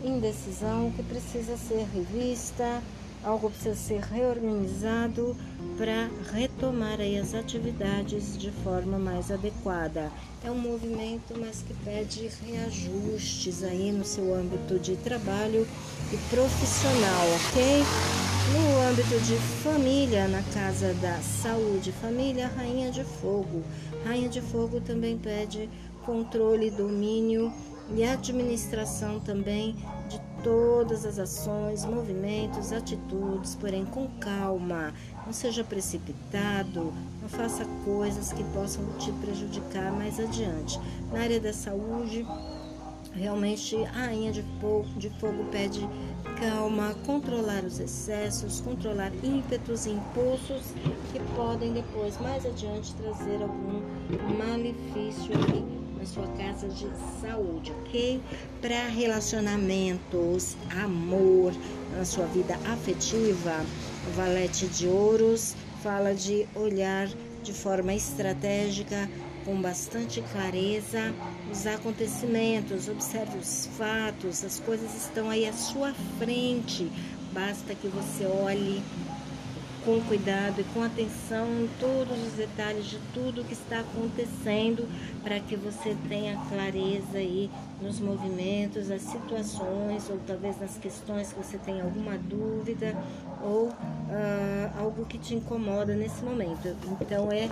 indecisão 0.02 0.90
que 0.96 1.02
precisa 1.02 1.56
ser 1.56 1.86
revista 1.94 2.82
algo 3.24 3.50
precisa 3.50 3.74
ser 3.74 4.00
reorganizado 4.00 5.36
para 5.76 6.08
retomar 6.32 7.00
aí 7.00 7.18
as 7.18 7.34
atividades 7.34 8.38
de 8.38 8.50
forma 8.50 8.98
mais 8.98 9.30
adequada. 9.30 10.12
É 10.44 10.50
um 10.50 10.58
movimento, 10.58 11.34
mas 11.38 11.62
que 11.62 11.74
pede 11.84 12.30
reajustes 12.46 13.64
aí 13.64 13.90
no 13.90 14.04
seu 14.04 14.34
âmbito 14.34 14.78
de 14.78 14.96
trabalho 14.96 15.66
e 16.12 16.16
profissional, 16.28 17.26
ok? 17.48 17.82
No 18.52 18.90
âmbito 18.90 19.18
de 19.24 19.36
família, 19.62 20.28
na 20.28 20.42
casa 20.52 20.92
da 20.94 21.18
saúde, 21.20 21.92
família, 21.92 22.46
rainha 22.54 22.90
de 22.90 23.02
fogo. 23.02 23.62
Rainha 24.04 24.28
de 24.28 24.42
fogo 24.42 24.80
também 24.80 25.16
pede 25.16 25.68
controle, 26.04 26.70
domínio 26.70 27.50
e 27.96 28.04
administração 28.04 29.18
também 29.18 29.74
de 30.08 30.20
todas 30.42 31.06
as 31.06 31.18
ações, 31.18 31.84
movimentos, 31.84 32.72
atitudes, 32.72 33.54
porém 33.54 33.84
com 33.86 34.06
calma. 34.20 34.92
Não 35.24 35.32
seja 35.32 35.64
precipitado, 35.64 36.92
não 37.22 37.28
faça 37.28 37.64
coisas 37.84 38.32
que 38.32 38.44
possam 38.52 38.84
te 38.98 39.10
prejudicar 39.12 39.90
mais 39.92 40.20
adiante. 40.20 40.78
Na 41.10 41.20
área 41.20 41.40
da 41.40 41.52
saúde, 41.52 42.26
realmente 43.14 43.76
a 43.86 44.06
rainha 44.06 44.32
de 44.32 44.42
fogo, 44.60 44.88
de 44.98 45.08
fogo 45.18 45.44
pede 45.50 45.88
calma, 46.38 46.94
controlar 47.06 47.64
os 47.64 47.78
excessos, 47.78 48.60
controlar 48.60 49.12
ímpetos 49.22 49.86
e 49.86 49.90
impulsos 49.90 50.74
que 51.12 51.20
podem 51.34 51.72
depois, 51.72 52.20
mais 52.20 52.44
adiante, 52.44 52.94
trazer 52.94 53.42
algum 53.42 53.80
malefício 54.36 55.34
aqui 55.34 55.83
na 56.04 56.06
sua 56.06 56.26
casa 56.36 56.68
de 56.68 56.86
saúde, 57.20 57.72
ok? 57.80 58.20
Para 58.60 58.88
relacionamentos, 58.88 60.54
amor, 60.82 61.54
na 61.96 62.04
sua 62.04 62.26
vida 62.26 62.58
afetiva, 62.66 63.64
o 64.08 64.12
valete 64.12 64.66
de 64.66 64.86
ouros 64.86 65.56
fala 65.82 66.14
de 66.14 66.46
olhar 66.54 67.08
de 67.42 67.52
forma 67.54 67.94
estratégica, 67.94 69.08
com 69.46 69.60
bastante 69.60 70.22
clareza, 70.32 71.14
os 71.50 71.66
acontecimentos, 71.66 72.88
observe 72.88 73.38
os 73.38 73.68
fatos, 73.78 74.44
as 74.44 74.60
coisas 74.60 74.94
estão 74.94 75.30
aí 75.30 75.46
à 75.46 75.52
sua 75.52 75.94
frente. 76.18 76.90
Basta 77.32 77.74
que 77.74 77.88
você 77.88 78.24
olhe 78.26 78.82
com 79.84 80.00
cuidado 80.02 80.60
e 80.60 80.64
com 80.64 80.82
atenção 80.82 81.46
em 81.46 81.68
todos 81.78 82.18
os 82.26 82.32
detalhes 82.32 82.86
de 82.86 82.98
tudo 83.12 83.44
que 83.44 83.52
está 83.52 83.80
acontecendo 83.80 84.88
para 85.22 85.38
que 85.40 85.56
você 85.56 85.94
tenha 86.08 86.36
clareza 86.48 87.18
aí 87.18 87.50
nos 87.82 88.00
movimentos, 88.00 88.90
as 88.90 89.02
situações 89.02 90.08
ou 90.08 90.18
talvez 90.26 90.58
nas 90.58 90.78
questões 90.78 91.32
que 91.32 91.38
você 91.38 91.58
tenha 91.58 91.84
alguma 91.84 92.16
dúvida 92.16 92.96
ou 93.42 93.68
uh, 93.68 94.80
algo 94.80 95.04
que 95.04 95.18
te 95.18 95.34
incomoda 95.34 95.94
nesse 95.94 96.24
momento. 96.24 96.74
Então 97.00 97.30
é 97.30 97.48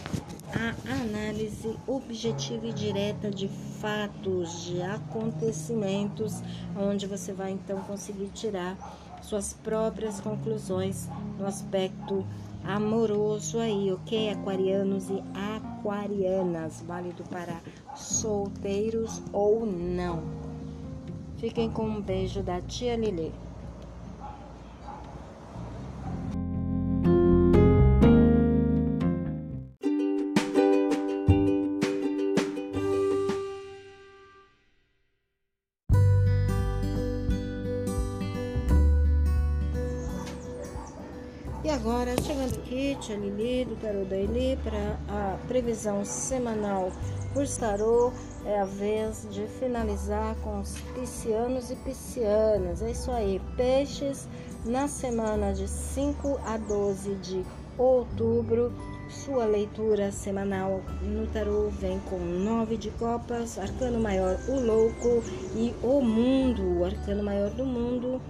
a 0.55 0.93
análise 1.03 1.77
objetiva 1.87 2.67
e 2.67 2.73
direta 2.73 3.31
de 3.31 3.49
fatos, 3.81 4.65
de 4.65 4.81
acontecimentos, 4.83 6.43
onde 6.77 7.07
você 7.07 7.33
vai 7.33 7.51
então 7.53 7.81
conseguir 7.83 8.29
tirar 8.29 8.77
suas 9.23 9.55
próprias 9.55 10.21
conclusões 10.21 11.09
no 11.39 11.47
aspecto 11.47 12.27
amoroso 12.65 13.59
aí, 13.59 13.93
ok? 13.93 14.31
Aquarianos 14.31 15.09
e 15.11 15.23
aquarianas, 15.35 16.83
válido 16.87 17.25
para 17.25 17.61
solteiros 17.97 19.23
ou 19.33 19.65
não. 19.67 20.23
Fiquem 21.39 21.71
com 21.71 21.85
um 21.85 22.01
beijo 22.01 22.43
da 22.43 22.61
tia 22.61 22.97
Lili. 22.97 23.33
Aqui, 42.93 42.97
Tia 42.97 43.17
Lili 43.17 43.65
do 43.65 43.77
Tarô 43.77 44.05
da 44.05 44.17
Eli 44.17 44.59
para 44.63 44.99
a 45.09 45.39
previsão 45.49 46.05
semanal 46.05 46.93
por 47.33 47.47
tarô. 47.49 48.13
É 48.45 48.61
a 48.61 48.65
vez 48.65 49.27
de 49.31 49.47
finalizar 49.47 50.35
com 50.43 50.61
os 50.61 50.75
piscianos 50.95 51.71
e 51.71 51.77
piscianas. 51.77 52.83
É 52.83 52.91
isso 52.91 53.11
aí, 53.11 53.41
peixes 53.57 54.29
na 54.65 54.89
semana 54.89 55.53
de 55.53 55.69
5 55.69 56.41
a 56.45 56.57
12 56.57 57.15
de 57.17 57.45
outubro. 57.79 58.73
Sua 59.09 59.45
leitura 59.45 60.11
semanal 60.11 60.81
no 61.03 61.27
tarô 61.27 61.69
vem 61.69 62.01
com 62.09 62.19
nove 62.19 62.79
de 62.79 62.91
copas, 62.93 63.59
arcano 63.59 64.01
maior, 64.01 64.39
o 64.49 64.59
louco 64.59 65.23
e 65.55 65.75
o 65.83 66.01
mundo, 66.01 66.81
o 66.81 66.85
arcano 66.85 67.23
maior 67.23 67.51
do 67.51 67.65
mundo 67.65 68.21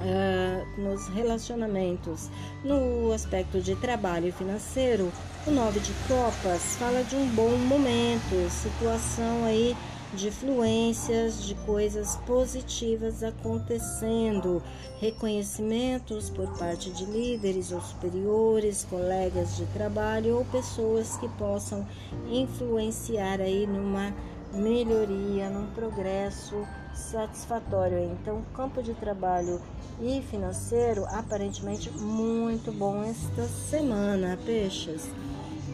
uh, 0.00 0.80
nos 0.80 1.08
relacionamentos. 1.08 2.30
No 2.64 3.12
aspecto 3.12 3.60
de 3.60 3.74
trabalho 3.76 4.32
financeiro, 4.32 5.12
o 5.46 5.50
nove 5.50 5.80
de 5.80 5.92
copas 6.08 6.76
fala 6.76 7.02
de 7.04 7.16
um 7.16 7.26
bom 7.28 7.56
momento, 7.56 8.50
situação 8.50 9.44
aí 9.44 9.76
de 10.14 10.30
fluências, 10.30 11.44
de 11.44 11.54
coisas 11.66 12.16
positivas 12.26 13.22
acontecendo, 13.22 14.62
reconhecimentos 15.00 16.30
por 16.30 16.46
parte 16.56 16.90
de 16.90 17.04
líderes 17.04 17.72
ou 17.72 17.80
superiores, 17.80 18.86
colegas 18.88 19.56
de 19.56 19.66
trabalho 19.66 20.36
ou 20.38 20.44
pessoas 20.46 21.16
que 21.16 21.28
possam 21.30 21.86
influenciar 22.30 23.40
aí 23.40 23.66
numa 23.66 24.14
melhoria, 24.52 25.50
num 25.50 25.66
progresso 25.72 26.64
satisfatório. 26.94 27.98
Então, 27.98 28.42
campo 28.54 28.82
de 28.82 28.94
trabalho 28.94 29.60
e 30.00 30.22
financeiro 30.22 31.04
aparentemente 31.06 31.90
muito 31.90 32.72
bom 32.72 33.02
esta 33.02 33.44
semana, 33.44 34.38
peixes. 34.44 35.08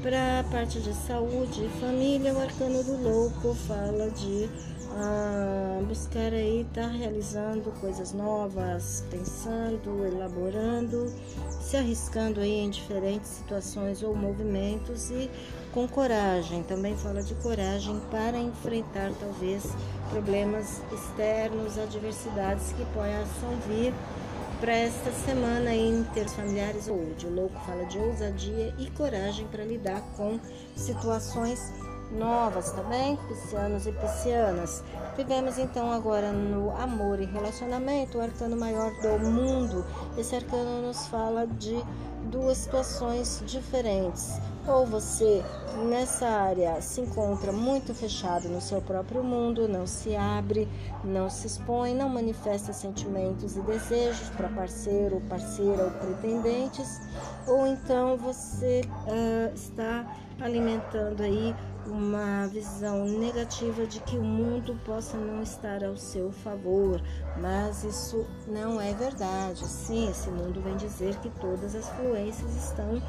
Para 0.03 0.41
a 0.41 0.45
parte 0.45 0.81
de 0.81 0.95
saúde 0.95 1.65
e 1.65 1.81
família, 1.81 2.33
o 2.33 2.41
arcano 2.41 2.83
do 2.83 3.03
louco 3.03 3.55
fala 3.55 4.11
de 4.11 4.49
ah, 4.93 5.81
buscar 5.87 6.33
aí 6.33 6.63
estar 6.63 6.83
tá 6.83 6.89
realizando 6.89 7.71
coisas 7.81 8.13
novas, 8.13 9.05
pensando, 9.11 10.07
elaborando, 10.07 11.13
se 11.61 11.77
arriscando 11.77 12.41
aí 12.41 12.61
em 12.61 12.71
diferentes 12.71 13.31
situações 13.31 14.03
ou 14.03 14.17
movimentos 14.17 15.11
e 15.11 15.31
com 15.73 15.89
coragem. 15.89 16.63
Também 16.63 16.97
fala 16.97 17.23
de 17.23 17.35
coragem 17.37 18.01
para 18.11 18.39
enfrentar 18.39 19.13
talvez 19.19 19.65
problemas 20.11 20.83
externos, 20.93 21.79
adversidades 21.79 22.73
que 22.73 22.85
possam 22.87 23.57
vir 23.69 23.93
para 24.61 24.73
esta 24.73 25.11
semana 25.11 25.75
em 25.75 26.05
termos 26.13 26.35
familiares 26.35 26.87
ou 26.87 26.97
O 26.97 27.35
louco 27.35 27.59
fala 27.65 27.87
de 27.87 27.99
ousadia 27.99 28.75
e 28.79 28.91
coragem 28.91 29.47
para 29.47 29.65
lidar 29.65 30.03
com 30.17 30.39
situações 30.77 31.73
novas, 32.13 32.73
tá 32.73 32.83
bem? 32.83 33.17
Piscianos 33.29 33.87
e 33.87 33.93
piscianas. 33.93 34.83
Vivemos 35.17 35.59
então 35.59 35.91
agora 35.91 36.33
no 36.33 36.77
amor 36.77 37.21
e 37.21 37.25
relacionamento, 37.25 38.19
o 38.19 38.21
arcano 38.21 38.57
maior 38.57 38.93
do 39.01 39.31
mundo. 39.31 39.85
Esse 40.19 40.37
arcano 40.37 40.83
nos 40.83 41.07
fala 41.07 41.47
de 41.47 41.83
duas 42.31 42.59
situações 42.59 43.43
diferentes. 43.47 44.41
Ou 44.71 44.87
você 44.87 45.43
nessa 45.89 46.29
área 46.29 46.81
se 46.81 47.01
encontra 47.01 47.51
muito 47.51 47.93
fechado 47.93 48.49
no 48.49 48.61
seu 48.61 48.81
próprio 48.81 49.23
mundo, 49.23 49.67
não 49.67 49.85
se 49.85 50.15
abre, 50.15 50.69
não 51.03 51.29
se 51.29 51.49
expõe, 51.49 51.93
não 51.93 52.09
manifesta 52.09 52.73
sentimentos 52.73 53.57
e 53.57 53.61
desejos 53.63 54.29
para 54.31 54.49
parceiro, 54.49 55.21
parceira 55.29 55.85
ou 55.85 55.91
pretendentes, 55.91 57.01
ou 57.49 57.67
então 57.67 58.17
você 58.17 58.83
uh, 59.07 59.53
está 59.55 60.07
alimentando 60.41 61.23
aí 61.23 61.55
uma 61.87 62.47
visão 62.47 63.05
negativa 63.05 63.87
de 63.87 64.01
que 64.01 64.17
o 64.17 64.23
mundo 64.23 64.79
possa 64.85 65.17
não 65.17 65.43
estar 65.43 65.83
ao 65.83 65.97
seu 65.97 66.31
favor, 66.31 67.03
mas 67.41 67.83
isso 67.83 68.25
não 68.47 68.81
é 68.81 68.93
verdade. 68.95 69.67
Sim, 69.67 70.11
esse 70.11 70.31
mundo 70.31 70.61
vem 70.61 70.77
dizer 70.77 71.17
que 71.17 71.31
todas 71.41 71.75
as 71.75 71.89
fluências 71.91 72.55
estão 72.55 73.03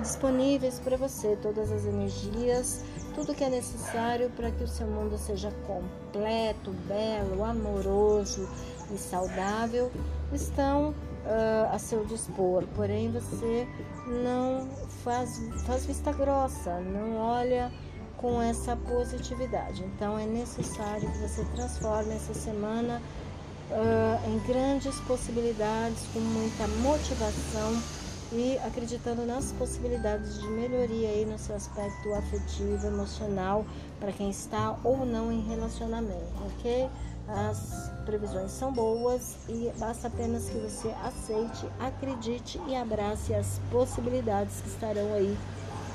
disponíveis 0.00 0.78
para 0.78 0.96
você, 0.96 1.36
todas 1.42 1.70
as 1.70 1.84
energias, 1.84 2.84
tudo 3.14 3.34
que 3.34 3.44
é 3.44 3.50
necessário 3.50 4.30
para 4.30 4.50
que 4.50 4.62
o 4.62 4.68
seu 4.68 4.86
mundo 4.86 5.18
seja 5.18 5.50
completo, 5.66 6.70
belo, 6.86 7.44
amoroso 7.44 8.48
e 8.92 8.98
saudável 8.98 9.90
estão 10.32 10.90
uh, 10.90 11.74
a 11.74 11.78
seu 11.78 12.04
dispor. 12.04 12.64
Porém, 12.74 13.10
você 13.10 13.66
não 14.06 14.68
faz, 15.04 15.40
faz 15.66 15.84
vista 15.84 16.12
grossa, 16.12 16.78
não 16.80 17.16
olha 17.16 17.72
com 18.16 18.40
essa 18.40 18.76
positividade. 18.76 19.84
Então 19.84 20.18
é 20.18 20.26
necessário 20.26 21.10
que 21.10 21.18
você 21.18 21.44
transforme 21.54 22.14
essa 22.14 22.34
semana 22.34 23.00
uh, 23.70 24.30
em 24.30 24.38
grandes 24.46 24.98
possibilidades, 25.00 26.02
com 26.12 26.20
muita 26.20 26.66
motivação 26.82 27.97
e 28.32 28.58
acreditando 28.58 29.24
nas 29.24 29.52
possibilidades 29.52 30.40
de 30.40 30.46
melhoria 30.48 31.08
aí 31.08 31.24
no 31.24 31.38
seu 31.38 31.56
aspecto 31.56 32.12
afetivo, 32.14 32.86
emocional, 32.86 33.64
para 33.98 34.12
quem 34.12 34.30
está 34.30 34.76
ou 34.84 35.06
não 35.06 35.32
em 35.32 35.40
relacionamento, 35.48 36.32
ok? 36.46 36.88
As 37.28 37.90
previsões 38.06 38.50
são 38.52 38.72
boas 38.72 39.36
e 39.48 39.70
basta 39.78 40.08
apenas 40.08 40.48
que 40.48 40.58
você 40.58 40.88
aceite, 41.04 41.66
acredite 41.78 42.58
e 42.66 42.74
abrace 42.74 43.34
as 43.34 43.60
possibilidades 43.70 44.62
que 44.62 44.68
estarão 44.68 45.12
aí 45.12 45.36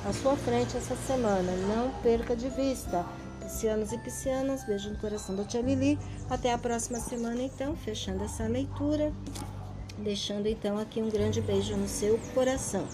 à 0.07 0.13
sua 0.13 0.35
frente 0.35 0.77
essa 0.77 0.95
semana. 0.95 1.51
Não 1.67 1.89
perca 2.01 2.35
de 2.35 2.49
vista. 2.49 3.03
Piscianos 3.39 3.91
e 3.91 3.97
piscianas, 3.97 4.63
beijo 4.63 4.89
no 4.91 4.97
coração 4.97 5.35
da 5.35 5.43
Tia 5.43 5.61
Lili. 5.61 5.99
Até 6.29 6.53
a 6.53 6.57
próxima 6.57 6.99
semana, 6.99 7.41
então, 7.41 7.75
fechando 7.75 8.23
essa 8.23 8.43
leitura 8.43 9.11
deixando 9.97 10.47
então 10.47 10.77
aqui 10.77 11.01
um 11.01 11.09
grande 11.09 11.41
beijo 11.41 11.75
no 11.75 11.87
seu 11.87 12.19
coração. 12.33 12.87